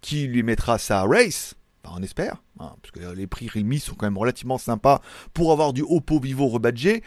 qui 0.00 0.26
lui 0.26 0.42
mettra 0.42 0.78
sa 0.78 1.02
race. 1.02 1.54
on 1.84 2.02
espère, 2.02 2.42
hein, 2.60 2.74
parce 2.82 2.92
que 2.92 3.14
les 3.14 3.26
prix 3.26 3.48
Realme 3.48 3.78
sont 3.78 3.94
quand 3.94 4.06
même 4.06 4.18
relativement 4.18 4.58
sympas 4.58 5.00
pour 5.34 5.52
avoir 5.52 5.72
du 5.72 5.82
Oppo 5.82 6.20
Vivo 6.20 6.48
rebadgé. 6.48 7.02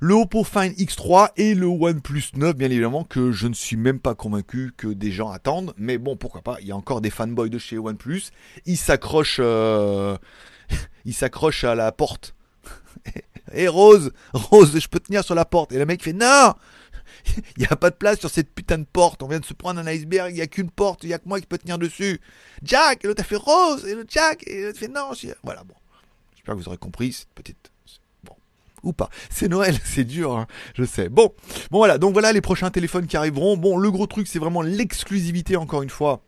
Le 0.00 0.14
Oppo 0.14 0.44
Find 0.44 0.72
X3 0.74 1.30
et 1.36 1.54
le 1.54 1.66
OnePlus 1.66 2.24
9, 2.34 2.56
bien 2.56 2.70
évidemment, 2.70 3.04
que 3.04 3.32
je 3.32 3.46
ne 3.46 3.54
suis 3.54 3.76
même 3.76 4.00
pas 4.00 4.14
convaincu 4.14 4.72
que 4.76 4.88
des 4.88 5.12
gens 5.12 5.30
attendent. 5.30 5.72
Mais 5.78 5.98
bon, 5.98 6.16
pourquoi 6.16 6.42
pas, 6.42 6.58
il 6.60 6.66
y 6.66 6.72
a 6.72 6.76
encore 6.76 7.00
des 7.00 7.10
fanboys 7.10 7.48
de 7.48 7.58
chez 7.58 7.78
OnePlus. 7.78 8.24
Ils 8.66 8.76
s'accrochent, 8.76 9.40
euh... 9.40 10.16
à 11.62 11.74
la 11.74 11.92
porte. 11.92 12.34
Et 13.52 13.68
Rose, 13.68 14.12
Rose, 14.32 14.78
je 14.78 14.88
peux 14.88 15.00
tenir 15.00 15.24
sur 15.24 15.34
la 15.34 15.44
porte. 15.44 15.72
Et 15.72 15.78
le 15.78 15.86
mec 15.86 16.02
fait 16.02 16.12
non, 16.12 16.54
il 17.56 17.60
n'y 17.60 17.66
a 17.66 17.76
pas 17.76 17.90
de 17.90 17.96
place 17.96 18.18
sur 18.18 18.30
cette 18.30 18.52
putain 18.52 18.78
de 18.78 18.84
porte. 18.84 19.22
On 19.22 19.28
vient 19.28 19.40
de 19.40 19.44
se 19.44 19.54
prendre 19.54 19.80
un 19.80 19.86
iceberg, 19.86 20.30
il 20.30 20.36
n'y 20.36 20.40
a 20.40 20.46
qu'une 20.46 20.70
porte, 20.70 21.04
il 21.04 21.08
n'y 21.08 21.14
a 21.14 21.18
que 21.18 21.28
moi 21.28 21.40
qui 21.40 21.46
peux 21.46 21.58
tenir 21.58 21.78
dessus. 21.78 22.20
Jack, 22.62 23.04
et 23.04 23.08
l'autre 23.08 23.22
a 23.22 23.24
fait 23.24 23.36
Rose, 23.36 23.86
et 23.86 23.94
le 23.94 24.04
Jack, 24.08 24.46
et 24.46 24.64
l'autre 24.64 24.78
fait 24.78 24.88
non. 24.88 25.12
Voilà, 25.42 25.64
bon. 25.64 25.74
J'espère 26.34 26.54
que 26.54 26.60
vous 26.60 26.68
aurez 26.68 26.78
compris 26.78 27.12
cette 27.12 27.32
petite. 27.34 27.70
Ou 28.82 28.92
pas. 28.92 29.08
C'est 29.30 29.48
Noël, 29.48 29.78
c'est 29.84 30.04
dur, 30.04 30.36
hein, 30.36 30.46
je 30.74 30.84
sais. 30.84 31.08
Bon. 31.08 31.32
Bon, 31.70 31.78
voilà. 31.78 31.96
Donc 31.96 32.12
voilà 32.12 32.32
les 32.32 32.42
prochains 32.42 32.70
téléphones 32.70 33.06
qui 33.06 33.16
arriveront. 33.16 33.56
Bon, 33.56 33.78
le 33.78 33.90
gros 33.90 34.06
truc, 34.06 34.28
c'est 34.28 34.38
vraiment 34.38 34.60
l'exclusivité, 34.60 35.56
encore 35.56 35.82
une 35.82 35.90
fois 35.90 36.22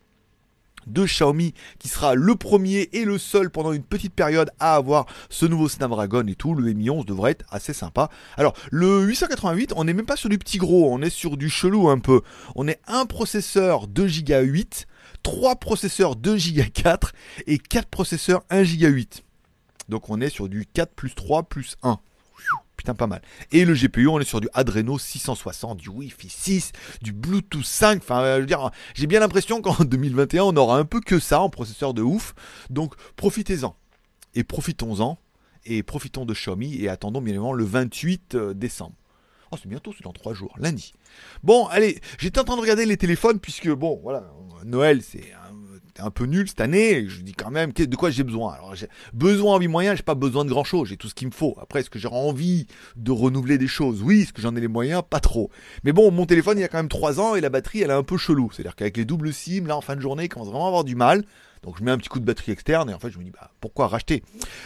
de 0.86 1.04
Xiaomi 1.04 1.54
qui 1.78 1.88
sera 1.88 2.14
le 2.14 2.34
premier 2.36 2.88
et 2.92 3.04
le 3.04 3.18
seul 3.18 3.50
pendant 3.50 3.72
une 3.72 3.82
petite 3.82 4.14
période 4.14 4.50
à 4.58 4.74
avoir 4.74 5.06
ce 5.30 5.46
nouveau 5.46 5.68
Snapdragon 5.68 6.26
et 6.26 6.34
tout. 6.34 6.54
Le 6.54 6.72
Mi 6.72 6.90
11 6.90 7.06
devrait 7.06 7.32
être 7.32 7.44
assez 7.50 7.72
sympa. 7.72 8.10
Alors 8.36 8.54
le 8.70 9.02
888, 9.02 9.72
on 9.76 9.84
n'est 9.84 9.92
même 9.92 10.06
pas 10.06 10.16
sur 10.16 10.28
du 10.28 10.38
petit 10.38 10.58
gros, 10.58 10.92
on 10.92 11.02
est 11.02 11.10
sur 11.10 11.36
du 11.36 11.48
chelou 11.48 11.88
un 11.88 11.98
peu. 11.98 12.22
On 12.54 12.68
est 12.68 12.80
un 12.86 13.06
processeur 13.06 13.86
2 13.86 14.06
Go 14.22 14.40
8, 14.40 14.86
3 15.22 15.56
processeurs 15.56 16.16
2 16.16 16.36
Go 16.36 16.62
4 16.72 17.12
et 17.46 17.58
4 17.58 17.88
processeurs 17.88 18.42
1 18.50 18.62
Go 18.62 18.88
8. 18.88 19.22
Donc 19.88 20.10
on 20.10 20.20
est 20.20 20.30
sur 20.30 20.48
du 20.48 20.66
4 20.66 20.92
plus 20.92 21.14
3 21.14 21.44
plus 21.44 21.76
1 21.82 21.98
pas 22.94 23.06
mal. 23.06 23.22
Et 23.52 23.64
le 23.64 23.74
GPU, 23.74 24.08
on 24.08 24.18
est 24.20 24.24
sur 24.24 24.40
du 24.40 24.48
Adreno 24.54 24.98
660, 24.98 25.78
du 25.78 25.88
Wi-Fi 25.88 26.28
6, 26.28 26.72
du 27.02 27.12
Bluetooth 27.12 27.64
5. 27.64 28.02
Enfin, 28.02 28.20
euh, 28.20 28.36
je 28.36 28.40
veux 28.40 28.46
dire, 28.46 28.70
j'ai 28.94 29.06
bien 29.06 29.20
l'impression 29.20 29.62
qu'en 29.62 29.84
2021, 29.84 30.44
on 30.44 30.56
aura 30.56 30.78
un 30.78 30.84
peu 30.84 31.00
que 31.00 31.18
ça 31.18 31.40
en 31.40 31.50
processeur 31.50 31.94
de 31.94 32.02
ouf. 32.02 32.34
Donc, 32.70 32.94
profitez-en. 33.16 33.76
Et 34.34 34.44
profitons-en. 34.44 35.18
Et 35.64 35.82
profitons 35.82 36.24
de 36.24 36.34
Xiaomi. 36.34 36.76
Et 36.76 36.88
attendons 36.88 37.20
bien 37.20 37.34
évidemment 37.34 37.52
le 37.52 37.64
28 37.64 38.34
euh, 38.34 38.54
décembre. 38.54 38.94
Oh, 39.52 39.56
c'est 39.60 39.68
bientôt, 39.68 39.92
c'est 39.96 40.02
dans 40.02 40.12
3 40.12 40.34
jours, 40.34 40.54
lundi. 40.58 40.92
Bon, 41.44 41.66
allez, 41.66 42.00
j'étais 42.18 42.40
en 42.40 42.44
train 42.44 42.56
de 42.56 42.60
regarder 42.60 42.84
les 42.84 42.96
téléphones, 42.96 43.38
puisque, 43.38 43.68
bon, 43.68 44.00
voilà, 44.02 44.24
Noël, 44.64 45.02
c'est 45.02 45.32
un 46.00 46.10
peu 46.10 46.24
nul 46.24 46.48
cette 46.48 46.60
année. 46.60 47.08
Je 47.08 47.22
dis 47.22 47.32
quand 47.32 47.50
même 47.50 47.72
de 47.72 47.96
quoi 47.96 48.10
j'ai 48.10 48.24
besoin? 48.24 48.54
Alors 48.54 48.74
j'ai 48.74 48.88
besoin, 49.12 49.54
envie, 49.54 49.68
moyen, 49.68 49.94
j'ai 49.94 50.02
pas 50.02 50.14
besoin 50.14 50.44
de 50.44 50.50
grand 50.50 50.64
chose. 50.64 50.88
J'ai 50.88 50.96
tout 50.96 51.08
ce 51.08 51.14
qu'il 51.14 51.28
me 51.28 51.32
faut. 51.32 51.56
Après, 51.60 51.80
est-ce 51.80 51.90
que 51.90 51.98
j'ai 51.98 52.08
envie 52.08 52.66
de 52.96 53.10
renouveler 53.12 53.58
des 53.58 53.68
choses? 53.68 54.02
Oui. 54.02 54.22
Est-ce 54.22 54.32
que 54.32 54.42
j'en 54.42 54.54
ai 54.56 54.60
les 54.60 54.68
moyens? 54.68 55.02
Pas 55.08 55.20
trop. 55.20 55.50
Mais 55.84 55.92
bon, 55.92 56.10
mon 56.10 56.26
téléphone 56.26 56.58
il 56.58 56.62
y 56.62 56.64
a 56.64 56.68
quand 56.68 56.78
même 56.78 56.88
3 56.88 57.20
ans 57.20 57.34
et 57.34 57.40
la 57.40 57.48
batterie 57.48 57.82
elle 57.82 57.90
est 57.90 57.94
un 57.94 58.02
peu 58.02 58.16
chelou. 58.16 58.50
C'est-à-dire 58.52 58.76
qu'avec 58.76 58.96
les 58.96 59.04
doubles 59.04 59.32
SIM, 59.32 59.66
là 59.66 59.76
en 59.76 59.80
fin 59.80 59.96
de 59.96 60.00
journée, 60.00 60.24
il 60.24 60.28
commence 60.28 60.48
vraiment 60.48 60.64
à 60.66 60.68
avoir 60.68 60.84
du 60.84 60.96
mal. 60.96 61.24
Donc 61.62 61.76
je 61.78 61.84
mets 61.84 61.90
un 61.90 61.98
petit 61.98 62.08
coup 62.08 62.20
de 62.20 62.24
batterie 62.24 62.52
externe 62.52 62.90
et 62.90 62.94
en 62.94 62.98
fait 62.98 63.10
je 63.10 63.18
me 63.18 63.24
dis 63.24 63.30
bah 63.30 63.50
pourquoi 63.60 63.88
racheter? 63.88 64.22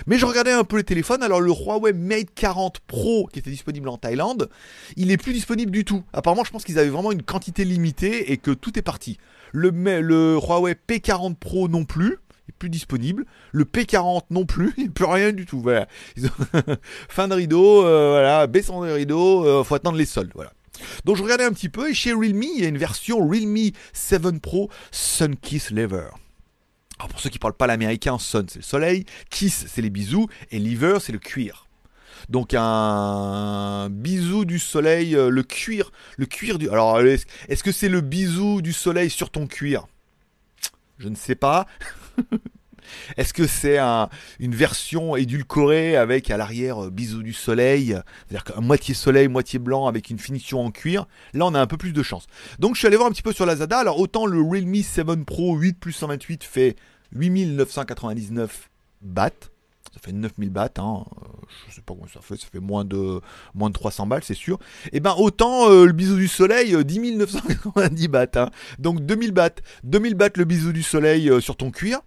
Mais 0.07 0.19
je 0.19 0.27
regardais 0.27 0.53
un 0.53 0.65
peu 0.65 0.77
les 0.77 0.85
téléphones, 0.85 1.23
alors 1.23 1.41
le 1.41 1.51
Huawei 1.51 1.93
Mate 1.93 2.35
40 2.35 2.81
Pro 2.81 3.29
qui 3.33 3.39
était 3.39 3.51
disponible 3.51 3.89
en 3.89 3.97
Thaïlande, 3.97 4.51
il 4.97 5.11
est 5.11 5.17
plus 5.17 5.33
disponible 5.33 5.71
du 5.71 5.85
tout. 5.85 6.03
Apparemment 6.13 6.45
je 6.45 6.51
pense 6.51 6.65
qu'ils 6.65 6.79
avaient 6.79 6.89
vraiment 6.89 7.13
une 7.13 7.23
quantité 7.23 7.65
limitée 7.65 8.33
et 8.33 8.37
que 8.37 8.51
tout 8.51 8.79
est 8.79 8.83
parti. 8.83 9.19
Le, 9.53 9.71
Huawei 10.39 10.77
P40 10.89 11.35
Pro 11.35 11.69
non 11.69 11.85
plus, 11.85 12.19
plus 12.59 12.71
disponible. 12.71 13.25
Le 13.51 13.65
P40 13.65 14.23
non 14.31 14.47
plus, 14.47 14.73
il 14.79 14.93
plus 14.93 15.07
rien 15.07 15.33
du 15.33 15.47
tout. 15.47 15.65
Fin 17.09 17.27
de 17.27 17.35
rideau, 17.35 17.85
euh, 17.85 18.11
voilà, 18.11 18.47
baissant 18.47 18.85
de 18.85 18.91
rideau, 18.91 19.45
euh, 19.45 19.65
faut 19.65 19.75
attendre 19.75 19.97
les 19.97 20.07
soldes. 20.07 20.31
Voilà. 20.35 20.53
Donc 21.05 21.17
je 21.17 21.23
regardais 21.23 21.45
un 21.45 21.53
petit 21.53 21.69
peu 21.69 21.91
et 21.91 21.95
chez 21.95 22.13
Realme, 22.13 22.43
il 22.43 22.63
y 22.63 22.65
a 22.65 22.69
une 22.69 22.79
version 22.79 23.27
Realme 23.27 23.71
7 23.93 24.41
Pro 24.41 24.71
Sun 24.93 25.37
Kiss 25.37 25.71
Lever. 25.71 26.09
Alors 27.00 27.09
pour 27.09 27.21
ceux 27.21 27.30
qui 27.30 27.38
parlent 27.38 27.54
pas 27.54 27.66
l'américain, 27.66 28.19
Sun 28.19 28.45
c'est 28.47 28.59
le 28.59 28.62
soleil, 28.62 29.07
Kiss 29.30 29.64
c'est 29.69 29.80
les 29.80 29.88
bisous 29.88 30.28
et 30.50 30.59
Lever 30.59 30.99
c'est 31.00 31.12
le 31.12 31.19
cuir. 31.19 31.66
Donc 32.28 32.52
un 32.52 33.88
bisou 33.88 34.45
du 34.45 34.59
soleil, 34.59 35.16
euh, 35.16 35.30
le 35.30 35.42
cuir, 35.42 35.92
le 36.19 36.26
cuir 36.26 36.59
du. 36.59 36.69
Alors 36.69 37.00
est-ce 37.00 37.64
que 37.64 37.73
c'est 37.73 37.88
le 37.88 38.02
bisou 38.02 38.61
du 38.61 38.75
soleil 38.75 39.09
sur 39.09 39.30
ton 39.30 39.47
cuir? 39.47 39.87
Je 40.99 41.09
ne 41.09 41.14
sais 41.14 41.37
pas. 41.37 41.66
Est-ce 43.16 43.33
que 43.33 43.47
c'est 43.47 43.78
une 43.78 44.54
version 44.54 45.16
édulcorée 45.16 45.97
avec 45.97 46.30
à 46.30 46.37
l'arrière 46.37 46.85
euh, 46.85 46.90
bisou 46.90 47.23
du 47.23 47.33
soleil, 47.33 47.97
c'est-à-dire 48.28 48.61
moitié 48.61 48.95
soleil, 48.95 49.28
moitié 49.28 49.59
blanc 49.59 49.87
avec 49.87 50.11
une 50.11 50.19
finition 50.19 50.61
en 50.61 50.71
cuir? 50.71 51.07
Là, 51.33 51.47
on 51.47 51.54
a 51.54 51.61
un 51.61 51.66
peu 51.66 51.76
plus 51.76 51.92
de 51.92 52.02
chance. 52.02 52.26
Donc, 52.59 52.75
je 52.75 52.80
suis 52.80 52.87
allé 52.87 52.97
voir 52.97 53.09
un 53.09 53.12
petit 53.12 53.23
peu 53.23 53.33
sur 53.33 53.47
la 53.47 53.57
Zada. 53.57 53.78
Alors, 53.78 53.99
autant 53.99 54.26
le 54.26 54.40
Realme 54.40 54.83
7 54.83 55.25
Pro 55.25 55.57
8 55.57 55.78
plus 55.78 55.92
128 55.92 56.45
fait 56.45 56.76
8999 57.12 58.71
bahts. 59.02 59.31
Ça 59.93 59.99
fait 60.00 60.12
9000 60.12 60.50
bahts, 60.50 60.69
hein. 60.79 61.05
Euh, 61.23 61.26
je 61.69 61.75
sais 61.75 61.81
pas 61.81 61.95
comment 61.95 62.07
ça 62.07 62.21
fait, 62.21 62.37
ça 62.37 62.47
fait 62.47 62.61
moins 62.61 62.85
de, 62.85 63.21
moins 63.55 63.71
de 63.71 63.75
300 63.75 64.07
balles, 64.07 64.23
c'est 64.23 64.35
sûr. 64.35 64.59
Et 64.87 64.99
eh 64.99 65.00
ben 65.00 65.14
autant 65.19 65.69
euh, 65.69 65.85
le 65.85 65.93
bisou 65.93 66.17
du 66.17 66.29
soleil, 66.29 66.76
10 66.85 67.17
990 67.17 68.09
bahts. 68.09 68.26
Hein. 68.37 68.50
Donc 68.79 69.00
2000 69.05 69.33
bahts. 69.33 69.61
2000 69.83 70.14
bahts 70.14 70.37
le 70.37 70.45
bisou 70.45 70.73
du 70.73 70.85
soleil 70.85 71.31
sur 71.43 71.57
ton 71.57 71.73
cuir. 71.73 72.00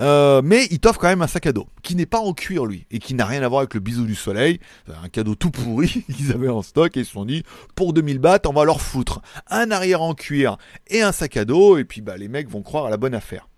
Euh, 0.00 0.42
mais 0.44 0.66
il 0.70 0.78
t'offre 0.78 0.98
quand 0.98 1.08
même 1.08 1.22
un 1.22 1.26
sac 1.26 1.46
à 1.46 1.52
dos 1.52 1.66
qui 1.82 1.94
n'est 1.94 2.06
pas 2.06 2.18
en 2.18 2.32
cuir 2.32 2.66
lui 2.66 2.86
et 2.90 2.98
qui 2.98 3.14
n'a 3.14 3.26
rien 3.26 3.42
à 3.42 3.48
voir 3.48 3.60
avec 3.60 3.74
le 3.74 3.80
bisou 3.80 4.04
du 4.04 4.14
soleil. 4.14 4.60
Un 5.02 5.08
cadeau 5.08 5.34
tout 5.34 5.50
pourri 5.50 6.04
qu'ils 6.16 6.32
avaient 6.32 6.48
en 6.48 6.62
stock 6.62 6.96
et 6.96 7.00
ils 7.00 7.06
se 7.06 7.12
sont 7.12 7.24
dit 7.24 7.42
pour 7.74 7.92
2000 7.92 8.18
bahts 8.18 8.40
on 8.46 8.52
va 8.52 8.64
leur 8.64 8.80
foutre 8.80 9.20
un 9.48 9.70
arrière 9.70 10.02
en 10.02 10.14
cuir 10.14 10.56
et 10.88 11.02
un 11.02 11.12
sac 11.12 11.36
à 11.36 11.44
dos 11.44 11.78
et 11.78 11.84
puis 11.84 12.00
bah 12.00 12.16
les 12.16 12.28
mecs 12.28 12.48
vont 12.48 12.62
croire 12.62 12.86
à 12.86 12.90
la 12.90 12.96
bonne 12.96 13.14
affaire. 13.14 13.48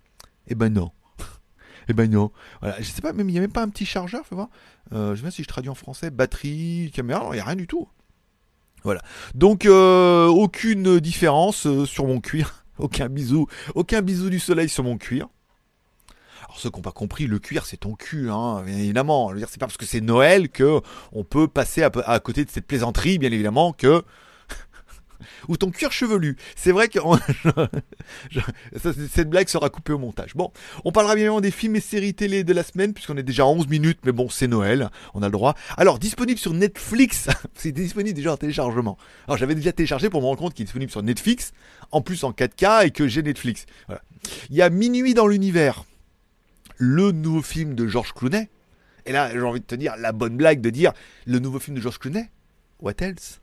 Eh 0.48 0.54
ben 0.54 0.72
non. 0.72 0.90
eh 1.88 1.92
ben 1.92 2.10
non. 2.10 2.32
Voilà, 2.60 2.80
je 2.80 2.84
sais 2.84 3.02
pas, 3.02 3.12
même 3.12 3.28
il 3.28 3.32
n'y 3.32 3.38
a 3.38 3.42
même 3.42 3.52
pas 3.52 3.62
un 3.62 3.68
petit 3.68 3.86
chargeur, 3.86 4.26
fais 4.26 4.34
voir. 4.34 4.48
Euh, 4.92 5.14
je 5.14 5.20
sais 5.20 5.24
pas 5.24 5.30
si 5.30 5.42
je 5.42 5.48
traduis 5.48 5.70
en 5.70 5.74
français, 5.74 6.10
batterie, 6.10 6.90
caméra, 6.94 7.28
il 7.32 7.34
n'y 7.34 7.40
a 7.40 7.44
rien 7.44 7.56
du 7.56 7.66
tout. 7.66 7.88
Voilà. 8.84 9.02
Donc 9.34 9.66
euh, 9.66 10.26
aucune 10.26 11.00
différence 11.00 11.66
sur 11.84 12.06
mon 12.06 12.20
cuir. 12.20 12.64
Aucun 12.78 13.08
bisou, 13.08 13.48
aucun 13.74 14.02
bisou 14.02 14.30
du 14.30 14.38
soleil 14.38 14.68
sur 14.68 14.84
mon 14.84 14.98
cuir. 14.98 15.26
Alors 16.44 16.60
ceux 16.60 16.70
qui 16.70 16.76
n'ont 16.76 16.82
pas 16.82 16.92
compris, 16.92 17.26
le 17.26 17.40
cuir 17.40 17.66
c'est 17.66 17.78
ton 17.78 17.94
cul, 17.94 18.30
hein, 18.30 18.62
bien 18.64 18.76
évidemment. 18.76 19.32
C'est 19.36 19.58
pas 19.58 19.66
parce 19.66 19.76
que 19.76 19.84
c'est 19.84 20.00
Noël 20.00 20.48
que 20.48 20.80
on 21.10 21.24
peut 21.24 21.48
passer 21.48 21.82
à, 21.82 22.20
côté 22.20 22.44
de 22.44 22.50
cette 22.50 22.68
plaisanterie, 22.68 23.18
bien 23.18 23.32
évidemment, 23.32 23.72
que 23.72 24.04
ou 25.48 25.56
ton 25.56 25.70
cuir 25.70 25.92
chevelu. 25.92 26.36
C'est 26.56 26.72
vrai 26.72 26.88
que 26.88 26.98
cette 29.10 29.30
blague 29.30 29.48
sera 29.48 29.70
coupée 29.70 29.92
au 29.92 29.98
montage. 29.98 30.34
Bon, 30.34 30.52
on 30.84 30.92
parlera 30.92 31.14
bien 31.14 31.24
évidemment 31.24 31.40
des 31.40 31.50
films 31.50 31.76
et 31.76 31.80
séries 31.80 32.14
télé 32.14 32.44
de 32.44 32.52
la 32.52 32.62
semaine, 32.62 32.92
puisqu'on 32.92 33.16
est 33.16 33.22
déjà 33.22 33.44
à 33.44 33.46
11 33.46 33.68
minutes, 33.68 33.98
mais 34.04 34.12
bon, 34.12 34.28
c'est 34.28 34.46
Noël, 34.46 34.90
on 35.14 35.22
a 35.22 35.26
le 35.26 35.32
droit. 35.32 35.54
Alors, 35.76 35.98
disponible 35.98 36.38
sur 36.38 36.54
Netflix, 36.54 37.28
c'est 37.54 37.72
disponible 37.72 38.14
déjà 38.14 38.32
en 38.32 38.36
téléchargement. 38.36 38.98
Alors, 39.26 39.36
j'avais 39.36 39.54
déjà 39.54 39.72
téléchargé 39.72 40.10
pour 40.10 40.20
me 40.20 40.26
rendre 40.26 40.38
compte 40.38 40.54
qu'il 40.54 40.62
est 40.62 40.66
disponible 40.66 40.90
sur 40.90 41.02
Netflix, 41.02 41.52
en 41.90 42.00
plus 42.00 42.24
en 42.24 42.32
4K, 42.32 42.86
et 42.86 42.90
que 42.90 43.08
j'ai 43.08 43.22
Netflix. 43.22 43.66
Voilà. 43.86 44.02
Il 44.50 44.56
y 44.56 44.62
a 44.62 44.70
Minuit 44.70 45.14
dans 45.14 45.26
l'univers 45.26 45.84
le 46.76 47.12
nouveau 47.12 47.42
film 47.42 47.74
de 47.74 47.86
George 47.86 48.12
Clooney. 48.14 48.48
Et 49.06 49.12
là, 49.12 49.30
j'ai 49.32 49.40
envie 49.40 49.60
de 49.60 49.64
te 49.64 49.74
dire 49.74 49.94
la 49.98 50.12
bonne 50.12 50.36
blague 50.36 50.60
de 50.60 50.70
dire 50.70 50.92
le 51.26 51.38
nouveau 51.38 51.58
film 51.58 51.76
de 51.76 51.82
George 51.82 51.98
Clooney? 51.98 52.30
What 52.80 53.00
else? 53.00 53.40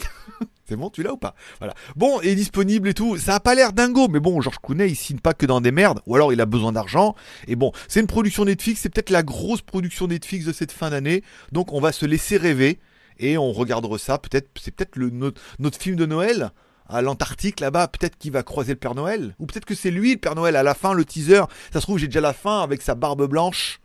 C'est 0.68 0.76
bon, 0.76 0.90
tu 0.90 1.02
l'as 1.02 1.12
ou 1.12 1.16
pas? 1.16 1.34
Voilà. 1.58 1.74
Bon, 1.96 2.20
est 2.20 2.34
disponible 2.34 2.88
et 2.88 2.94
tout. 2.94 3.16
Ça 3.16 3.36
a 3.36 3.40
pas 3.40 3.54
l'air 3.54 3.72
dingo, 3.72 4.08
mais 4.08 4.20
bon, 4.20 4.40
George 4.40 4.58
Clooney, 4.62 4.88
il 4.88 4.96
signe 4.96 5.18
pas 5.18 5.32
que 5.32 5.46
dans 5.46 5.60
des 5.60 5.72
merdes, 5.72 6.00
ou 6.06 6.14
alors 6.14 6.32
il 6.32 6.40
a 6.40 6.46
besoin 6.46 6.72
d'argent. 6.72 7.14
Et 7.46 7.56
bon, 7.56 7.72
c'est 7.88 8.00
une 8.00 8.06
production 8.06 8.44
Netflix, 8.44 8.80
c'est 8.82 8.90
peut-être 8.90 9.10
la 9.10 9.22
grosse 9.22 9.62
production 9.62 10.06
Netflix 10.06 10.44
de 10.44 10.52
cette 10.52 10.72
fin 10.72 10.90
d'année. 10.90 11.22
Donc 11.52 11.72
on 11.72 11.80
va 11.80 11.92
se 11.92 12.04
laisser 12.04 12.36
rêver 12.36 12.78
et 13.18 13.38
on 13.38 13.52
regardera 13.52 13.98
ça. 13.98 14.18
Peut-être, 14.18 14.50
c'est 14.60 14.74
peut-être 14.74 14.96
le 14.96 15.10
notre 15.58 15.78
film 15.78 15.96
de 15.96 16.06
Noël 16.06 16.50
à 16.88 17.02
l'Antarctique 17.02 17.60
là-bas, 17.60 17.88
peut-être 17.88 18.16
qu'il 18.16 18.32
va 18.32 18.42
croiser 18.42 18.72
le 18.72 18.78
Père 18.78 18.94
Noël, 18.94 19.34
ou 19.38 19.46
peut-être 19.46 19.66
que 19.66 19.74
c'est 19.74 19.90
lui 19.90 20.12
le 20.12 20.18
Père 20.18 20.34
Noël 20.34 20.56
à 20.56 20.62
la 20.62 20.74
fin, 20.74 20.94
le 20.94 21.04
teaser, 21.04 21.42
ça 21.72 21.80
se 21.80 21.86
trouve 21.86 21.98
j'ai 21.98 22.06
déjà 22.06 22.20
la 22.20 22.32
fin 22.32 22.62
avec 22.62 22.82
sa 22.82 22.94
barbe 22.94 23.26
blanche 23.28 23.80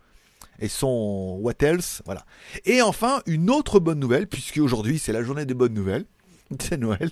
et 0.60 0.68
son 0.68 1.38
what 1.40 1.54
else, 1.60 2.02
voilà. 2.04 2.24
Et 2.64 2.82
enfin, 2.82 3.20
une 3.26 3.50
autre 3.50 3.80
bonne 3.80 3.98
nouvelle, 3.98 4.26
puisque 4.26 4.58
aujourd'hui 4.58 4.98
c'est 4.98 5.12
la 5.12 5.22
journée 5.22 5.46
des 5.46 5.54
bonnes 5.54 5.74
nouvelles, 5.74 6.04
c'est 6.60 6.78
Noël. 6.78 7.10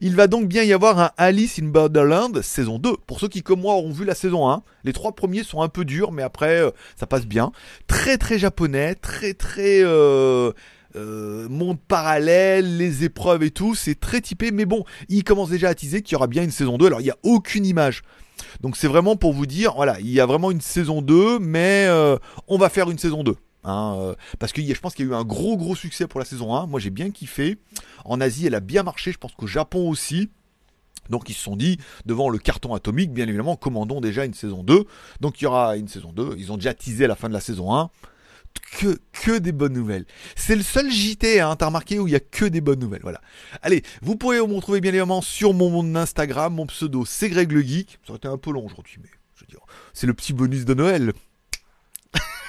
Il 0.00 0.16
va 0.16 0.26
donc 0.26 0.48
bien 0.48 0.62
y 0.62 0.72
avoir 0.72 0.98
un 0.98 1.10
Alice 1.16 1.58
in 1.58 1.66
Borderland 1.66 2.40
saison 2.42 2.78
2. 2.78 2.96
Pour 3.06 3.20
ceux 3.20 3.28
qui, 3.28 3.42
comme 3.42 3.60
moi, 3.60 3.74
ont 3.74 3.92
vu 3.92 4.04
la 4.04 4.14
saison 4.14 4.48
1, 4.48 4.62
les 4.84 4.92
trois 4.92 5.12
premiers 5.12 5.44
sont 5.44 5.62
un 5.62 5.68
peu 5.68 5.84
durs, 5.84 6.12
mais 6.12 6.22
après, 6.22 6.60
euh, 6.60 6.70
ça 6.96 7.06
passe 7.06 7.26
bien. 7.26 7.52
Très 7.86 8.18
très 8.18 8.38
japonais, 8.38 8.94
très 8.94 9.34
très 9.34 9.82
euh, 9.82 10.52
euh, 10.96 11.48
monde 11.48 11.78
parallèle, 11.80 12.76
les 12.76 13.04
épreuves 13.04 13.42
et 13.42 13.50
tout, 13.50 13.74
c'est 13.74 13.98
très 13.98 14.20
typé, 14.20 14.50
mais 14.50 14.64
bon, 14.64 14.84
il 15.08 15.24
commence 15.24 15.50
déjà 15.50 15.68
à 15.68 15.74
teaser 15.74 16.02
qu'il 16.02 16.12
y 16.12 16.16
aura 16.16 16.26
bien 16.26 16.42
une 16.42 16.50
saison 16.50 16.78
2, 16.78 16.86
alors 16.86 17.00
il 17.00 17.04
n'y 17.04 17.10
a 17.10 17.18
aucune 17.22 17.66
image. 17.66 18.02
Donc 18.60 18.76
c'est 18.76 18.88
vraiment 18.88 19.16
pour 19.16 19.32
vous 19.32 19.46
dire, 19.46 19.74
voilà, 19.74 19.98
il 20.00 20.10
y 20.10 20.20
a 20.20 20.26
vraiment 20.26 20.50
une 20.50 20.60
saison 20.60 21.02
2, 21.02 21.38
mais 21.38 21.86
euh, 21.88 22.16
on 22.48 22.58
va 22.58 22.68
faire 22.68 22.90
une 22.90 22.98
saison 22.98 23.22
2. 23.22 23.36
Hein, 23.64 23.94
euh, 23.98 24.14
parce 24.40 24.52
que 24.52 24.60
je 24.60 24.80
pense 24.80 24.94
qu'il 24.94 25.06
y 25.06 25.08
a 25.08 25.12
eu 25.12 25.14
un 25.14 25.24
gros 25.24 25.56
gros 25.56 25.76
succès 25.76 26.06
pour 26.06 26.18
la 26.20 26.26
saison 26.26 26.54
1. 26.54 26.66
Moi 26.66 26.80
j'ai 26.80 26.90
bien 26.90 27.10
kiffé. 27.10 27.58
En 28.04 28.20
Asie 28.20 28.46
elle 28.46 28.54
a 28.54 28.60
bien 28.60 28.82
marché, 28.82 29.12
je 29.12 29.18
pense 29.18 29.32
qu'au 29.32 29.46
Japon 29.46 29.88
aussi. 29.88 30.30
Donc 31.10 31.28
ils 31.28 31.34
se 31.34 31.42
sont 31.42 31.56
dit, 31.56 31.78
devant 32.06 32.28
le 32.28 32.38
carton 32.38 32.74
atomique, 32.74 33.12
bien 33.12 33.26
évidemment, 33.26 33.56
commandons 33.56 34.00
déjà 34.00 34.24
une 34.24 34.34
saison 34.34 34.62
2. 34.62 34.84
Donc 35.20 35.40
il 35.40 35.44
y 35.44 35.46
aura 35.46 35.76
une 35.76 35.88
saison 35.88 36.12
2. 36.12 36.36
Ils 36.38 36.52
ont 36.52 36.56
déjà 36.56 36.74
teasé 36.74 37.06
la 37.06 37.16
fin 37.16 37.28
de 37.28 37.34
la 37.34 37.40
saison 37.40 37.74
1 37.74 37.90
que, 39.12 39.38
des 39.38 39.52
bonnes 39.52 39.72
nouvelles. 39.72 40.06
C'est 40.34 40.56
le 40.56 40.62
seul 40.62 40.90
JT, 40.90 41.40
hein, 41.40 41.54
t'as 41.56 41.66
remarqué, 41.66 41.98
où 41.98 42.08
il 42.08 42.12
y 42.12 42.16
a 42.16 42.20
que 42.20 42.44
des 42.44 42.60
bonnes 42.60 42.80
nouvelles. 42.80 43.02
Voilà. 43.02 43.20
Allez, 43.62 43.82
vous 44.02 44.16
pourrez 44.16 44.38
me 44.38 44.54
retrouver 44.54 44.80
bien 44.80 44.90
évidemment 44.90 45.20
sur 45.20 45.54
mon 45.54 45.70
monde 45.70 45.96
Instagram. 45.96 46.54
Mon 46.54 46.66
pseudo, 46.66 47.04
c'est 47.04 47.28
Greg 47.28 47.52
le 47.52 47.62
Geek. 47.62 47.98
Ça 48.04 48.10
aurait 48.10 48.16
été 48.16 48.28
un 48.28 48.38
peu 48.38 48.50
long 48.50 48.64
aujourd'hui, 48.64 48.98
mais 49.00 49.08
je 49.36 49.42
veux 49.42 49.46
dire, 49.48 49.60
c'est 49.92 50.06
le 50.06 50.14
petit 50.14 50.32
bonus 50.32 50.64
de 50.64 50.74
Noël. 50.74 51.12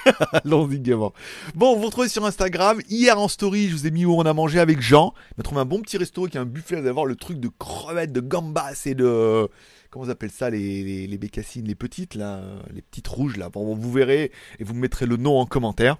Allons-y 0.32 0.80
gaiement. 0.80 1.12
Bon, 1.54 1.76
vous 1.76 1.86
retrouvez 1.86 2.08
sur 2.08 2.24
Instagram. 2.24 2.80
Hier 2.88 3.18
en 3.18 3.28
story, 3.28 3.68
je 3.68 3.74
vous 3.74 3.86
ai 3.86 3.90
mis 3.90 4.04
où 4.04 4.14
on 4.14 4.22
a 4.22 4.32
mangé 4.32 4.60
avec 4.60 4.80
Jean. 4.80 5.14
Il 5.30 5.34
m'a 5.38 5.44
trouvé 5.44 5.60
un 5.60 5.64
bon 5.64 5.80
petit 5.80 5.96
resto 5.96 6.26
qui 6.26 6.38
a 6.38 6.42
un 6.42 6.46
buffet 6.46 6.82
d'avoir 6.82 7.06
le 7.06 7.16
truc 7.16 7.40
de 7.40 7.48
crevettes, 7.58 8.12
de 8.12 8.20
gambas 8.20 8.82
et 8.86 8.94
de 8.94 9.48
comment 9.94 10.06
on 10.06 10.08
appelle 10.08 10.32
ça 10.32 10.50
les, 10.50 11.18
bécassines, 11.18 11.68
les 11.68 11.76
petites 11.76 12.16
les 12.16 12.82
petites 12.82 13.06
rouges 13.06 13.36
là. 13.36 13.48
Bon, 13.48 13.76
vous 13.76 13.92
verrez 13.92 14.32
et 14.58 14.64
vous 14.64 14.74
me 14.74 14.80
mettrez 14.80 15.06
le 15.06 15.16
nom 15.16 15.38
en 15.38 15.46
commentaire. 15.46 15.98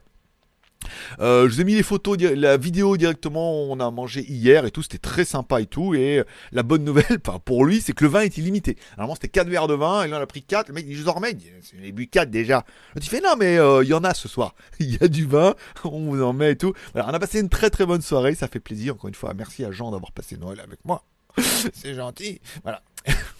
Euh, 1.21 1.49
je 1.49 1.55
vous 1.55 1.61
ai 1.61 1.65
mis 1.65 1.77
les 1.77 1.85
photos, 1.85 2.19
la 2.21 2.57
vidéo 2.57 2.97
directement, 2.97 3.63
on 3.71 3.79
a 3.79 3.89
mangé 3.93 4.23
hier 4.29 4.67
et 4.67 4.73
tout, 4.73 4.83
c'était 4.83 4.99
très 4.99 5.25
sympa 5.25 5.61
et 5.61 5.67
tout. 5.67 5.95
Et 5.95 6.25
la 6.51 6.65
bonne 6.65 6.83
nouvelle, 6.83 7.21
pour 7.45 7.65
lui, 7.65 7.81
c'est 7.81 7.93
que 7.93 8.03
le 8.03 8.11
vin 8.11 8.23
est 8.23 8.37
illimité. 8.37 8.77
Normalement, 8.99 9.15
c'était 9.15 9.29
4 9.29 9.49
verres 9.49 9.69
de 9.69 9.75
vin, 9.75 10.03
et 10.03 10.09
là, 10.09 10.19
on 10.19 10.23
a 10.23 10.27
pris 10.27 10.43
4. 10.43 10.69
Le 10.69 10.75
mec, 10.75 10.85
il 10.89 10.97
je 10.97 11.09
en 11.09 11.13
remets. 11.13 11.37
Il 11.79 11.89
a 11.89 11.93
bu 11.93 12.09
4 12.09 12.31
déjà. 12.31 12.65
Il 12.97 13.03
fait, 13.05 13.21
non, 13.21 13.37
mais 13.39 13.59
euh, 13.59 13.85
il 13.85 13.89
y 13.89 13.95
en 13.95 14.03
a 14.03 14.13
ce 14.13 14.27
soir. 14.27 14.57
il 14.81 14.93
y 14.93 14.99
a 15.03 15.07
du 15.07 15.25
vin, 15.25 15.55
on 15.85 16.11
vous 16.11 16.21
en 16.21 16.33
met 16.33 16.51
et 16.53 16.57
tout. 16.57 16.75
On 16.97 17.01
a 17.01 17.19
passé 17.21 17.39
une 17.39 17.49
très 17.49 17.71
très 17.71 17.87
bonne 17.87 18.03
soirée, 18.03 18.35
ça 18.35 18.49
fait 18.49 18.61
plaisir. 18.61 18.95
Encore 18.95 19.09
une 19.09 19.15
fois, 19.15 19.33
merci 19.35 19.65
à 19.65 19.71
Jean 19.71 19.93
d'avoir 19.93 20.11
passé 20.11 20.37
Noël 20.37 20.61
avec 20.61 20.85
moi. 20.85 21.05
c'est 21.73 21.95
gentil. 21.95 22.41
Voilà. 22.65 22.83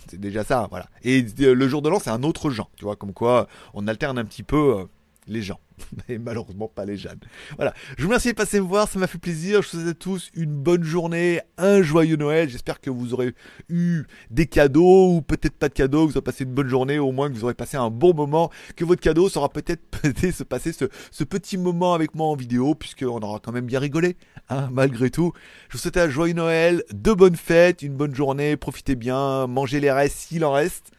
C'est 0.09 0.21
déjà 0.21 0.45
ça, 0.45 0.67
voilà. 0.71 0.87
Et 1.03 1.25
euh, 1.41 1.55
le 1.55 1.69
jour 1.69 1.83
de 1.83 1.89
l'an, 1.89 1.99
c'est 1.99 2.11
un 2.11 2.23
autre 2.23 2.51
Jean, 2.51 2.69
tu 2.77 2.85
vois, 2.85 2.97
comme 2.97 3.13
quoi 3.13 3.49
on 3.75 3.87
alterne 3.89 4.19
un 4.19 4.25
petit 4.25 4.43
peu 4.43 4.87
les 5.27 5.43
gens. 5.43 5.61
Mais 6.09 6.19
malheureusement 6.19 6.69
pas 6.69 6.85
les 6.85 6.97
jeunes. 6.97 7.19
Voilà. 7.57 7.75
Je 7.97 8.03
vous 8.03 8.09
remercie 8.09 8.29
de 8.29 8.35
passer 8.35 8.61
me 8.61 8.67
voir, 8.67 8.89
ça 8.89 8.99
m'a 8.99 9.07
fait 9.07 9.19
plaisir. 9.19 9.63
Je 9.63 9.71
vous 9.71 9.83
souhaite 9.83 9.89
à 9.89 9.95
tous 9.95 10.31
une 10.35 10.55
bonne 10.55 10.85
journée, 10.85 11.41
un 11.59 11.83
joyeux 11.83 12.17
Noël. 12.17 12.49
J'espère 12.49 12.81
que 12.81 12.91
vous 12.91 13.15
aurez 13.15 13.35
eu 13.69 14.05
des 14.31 14.47
cadeaux 14.47 15.15
ou 15.15 15.23
peut-être 15.23 15.57
pas 15.57 15.69
de 15.69 15.75
cadeaux, 15.75 16.07
que 16.07 16.13
vous 16.13 16.19
avez 16.19 16.25
passé 16.25 16.45
une 16.45 16.53
bonne 16.53 16.69
journée, 16.69 16.99
au 16.99 17.13
moins 17.13 17.29
que 17.29 17.35
vous 17.35 17.45
aurez 17.45 17.55
passé 17.55 17.77
un 17.77 17.91
bon 17.91 18.15
moment, 18.15 18.51
que 18.77 18.85
votre 18.85 19.01
cadeau 19.01 19.29
sera 19.29 19.49
peut-être 19.49 19.83
se 20.33 20.43
passer 20.43 20.73
ce, 20.73 21.25
petit 21.25 21.57
moment 21.57 21.95
avec 21.95 22.15
moi 22.15 22.27
en 22.27 22.37
vidéo, 22.37 22.75
puisqu'on 22.75 23.21
aura 23.21 23.41
quand 23.41 23.53
même 23.53 23.67
bien 23.67 23.81
rigolé, 23.81 24.17
hein, 24.49 24.69
malgré 24.73 25.11
tout. 25.11 25.33
Je 25.69 25.77
vous 25.77 25.83
souhaite 25.83 25.97
un 25.97 26.09
joyeux 26.09 26.35
Noël, 26.35 26.83
de 26.93 27.13
bonnes 27.13 27.37
fêtes, 27.37 27.83
une 27.83 27.95
bonne 27.95 28.15
journée, 28.15 28.57
profitez 28.57 28.95
bien, 28.95 29.47
mangez 29.47 29.81
les 29.81 29.91
restes 29.91 30.17
s'il 30.17 30.45
en 30.45 30.53
reste. 30.53 30.93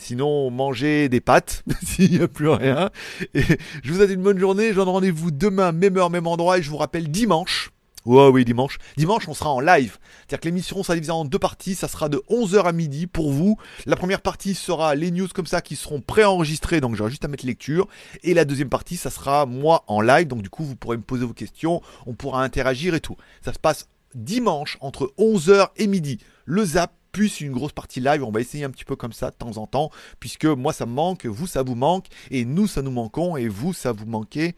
Sinon, 0.00 0.48
mangez 0.50 1.08
des 1.08 1.20
pâtes 1.20 1.64
s'il 1.82 2.12
n'y 2.12 2.22
a 2.22 2.28
plus 2.28 2.48
rien. 2.48 2.90
Et 3.34 3.42
je 3.82 3.92
vous 3.92 3.98
souhaite 3.98 4.10
bonne 4.22 4.38
journée. 4.38 4.72
Je 4.72 4.80
rendez-vous 4.80 5.30
demain, 5.30 5.72
même 5.72 5.96
heure, 5.96 6.10
même 6.10 6.26
endroit. 6.26 6.58
Et 6.58 6.62
je 6.62 6.70
vous 6.70 6.76
rappelle 6.76 7.08
dimanche. 7.08 7.72
Ouais, 8.04 8.28
oui, 8.28 8.44
dimanche. 8.44 8.78
Dimanche, 8.96 9.28
on 9.28 9.34
sera 9.34 9.50
en 9.50 9.60
live. 9.60 9.98
C'est-à-dire 10.20 10.40
que 10.40 10.48
l'émission 10.48 10.82
sera 10.82 10.94
divisée 10.94 11.12
en 11.12 11.24
deux 11.24 11.38
parties. 11.38 11.74
Ça 11.74 11.88
sera 11.88 12.08
de 12.08 12.22
11h 12.30 12.64
à 12.64 12.72
midi 12.72 13.06
pour 13.06 13.30
vous. 13.30 13.58
La 13.86 13.96
première 13.96 14.22
partie 14.22 14.54
sera 14.54 14.94
les 14.94 15.10
news 15.10 15.28
comme 15.34 15.46
ça 15.46 15.60
qui 15.60 15.76
seront 15.76 16.00
préenregistrées. 16.00 16.80
Donc, 16.80 16.94
j'aurai 16.94 17.10
juste 17.10 17.24
à 17.24 17.28
mettre 17.28 17.44
lecture. 17.44 17.86
Et 18.22 18.32
la 18.34 18.44
deuxième 18.44 18.70
partie, 18.70 18.96
ça 18.96 19.10
sera 19.10 19.44
moi 19.44 19.84
en 19.88 20.00
live. 20.00 20.26
Donc, 20.26 20.42
du 20.42 20.48
coup, 20.48 20.64
vous 20.64 20.76
pourrez 20.76 20.96
me 20.96 21.02
poser 21.02 21.26
vos 21.26 21.34
questions. 21.34 21.82
On 22.06 22.14
pourra 22.14 22.42
interagir 22.42 22.94
et 22.94 23.00
tout. 23.00 23.16
Ça 23.44 23.52
se 23.52 23.58
passe 23.58 23.88
dimanche 24.14 24.78
entre 24.80 25.12
11h 25.18 25.68
et 25.76 25.86
midi. 25.86 26.18
Le 26.46 26.64
zap 26.64 26.92
plus 27.12 27.40
une 27.40 27.52
grosse 27.52 27.72
partie 27.72 28.00
live. 28.00 28.22
On 28.24 28.30
va 28.30 28.40
essayer 28.40 28.64
un 28.64 28.70
petit 28.70 28.84
peu 28.84 28.96
comme 28.96 29.12
ça 29.12 29.30
de 29.30 29.36
temps 29.36 29.56
en 29.56 29.66
temps, 29.66 29.90
puisque 30.20 30.46
moi 30.46 30.72
ça 30.72 30.86
me 30.86 30.92
manque, 30.92 31.26
vous 31.26 31.46
ça 31.46 31.62
vous 31.62 31.74
manque, 31.74 32.06
et 32.30 32.44
nous 32.44 32.66
ça 32.66 32.82
nous 32.82 32.90
manquons, 32.90 33.36
et 33.36 33.48
vous 33.48 33.72
ça 33.72 33.92
vous 33.92 34.06
manquait, 34.06 34.54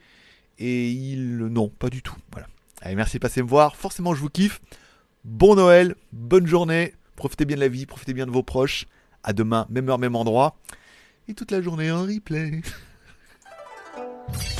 et 0.59 0.91
il 0.91 1.39
non, 1.39 1.69
pas 1.69 1.91
du 1.91 2.03
tout. 2.03 2.17
Voilà. 2.33 2.49
Allez, 2.83 2.95
merci 2.95 3.17
de 3.17 3.21
passer 3.21 3.43
me 3.43 3.49
voir. 3.49 3.77
Forcément, 3.77 4.15
je 4.15 4.21
vous 4.21 4.31
kiffe. 4.31 4.61
Bon 5.25 5.55
Noël, 5.55 5.95
bonne 6.13 6.47
journée. 6.47 6.95
Profitez 7.17 7.45
bien 7.45 7.57
de 7.57 7.61
la 7.61 7.69
vie, 7.69 7.87
profitez 7.87 8.15
bien 8.15 8.27
de 8.27 8.31
vos 8.31 8.43
proches. 8.43 8.87
À 9.23 9.33
demain, 9.35 9.67
même 9.69 9.89
heure, 9.89 9.99
même 9.99 10.17
endroit. 10.17 10.57
Et 11.29 11.35
toute 11.35 11.51
la 11.51 11.61
journée 11.61 11.91
en 11.91 12.03
replay. 12.03 12.63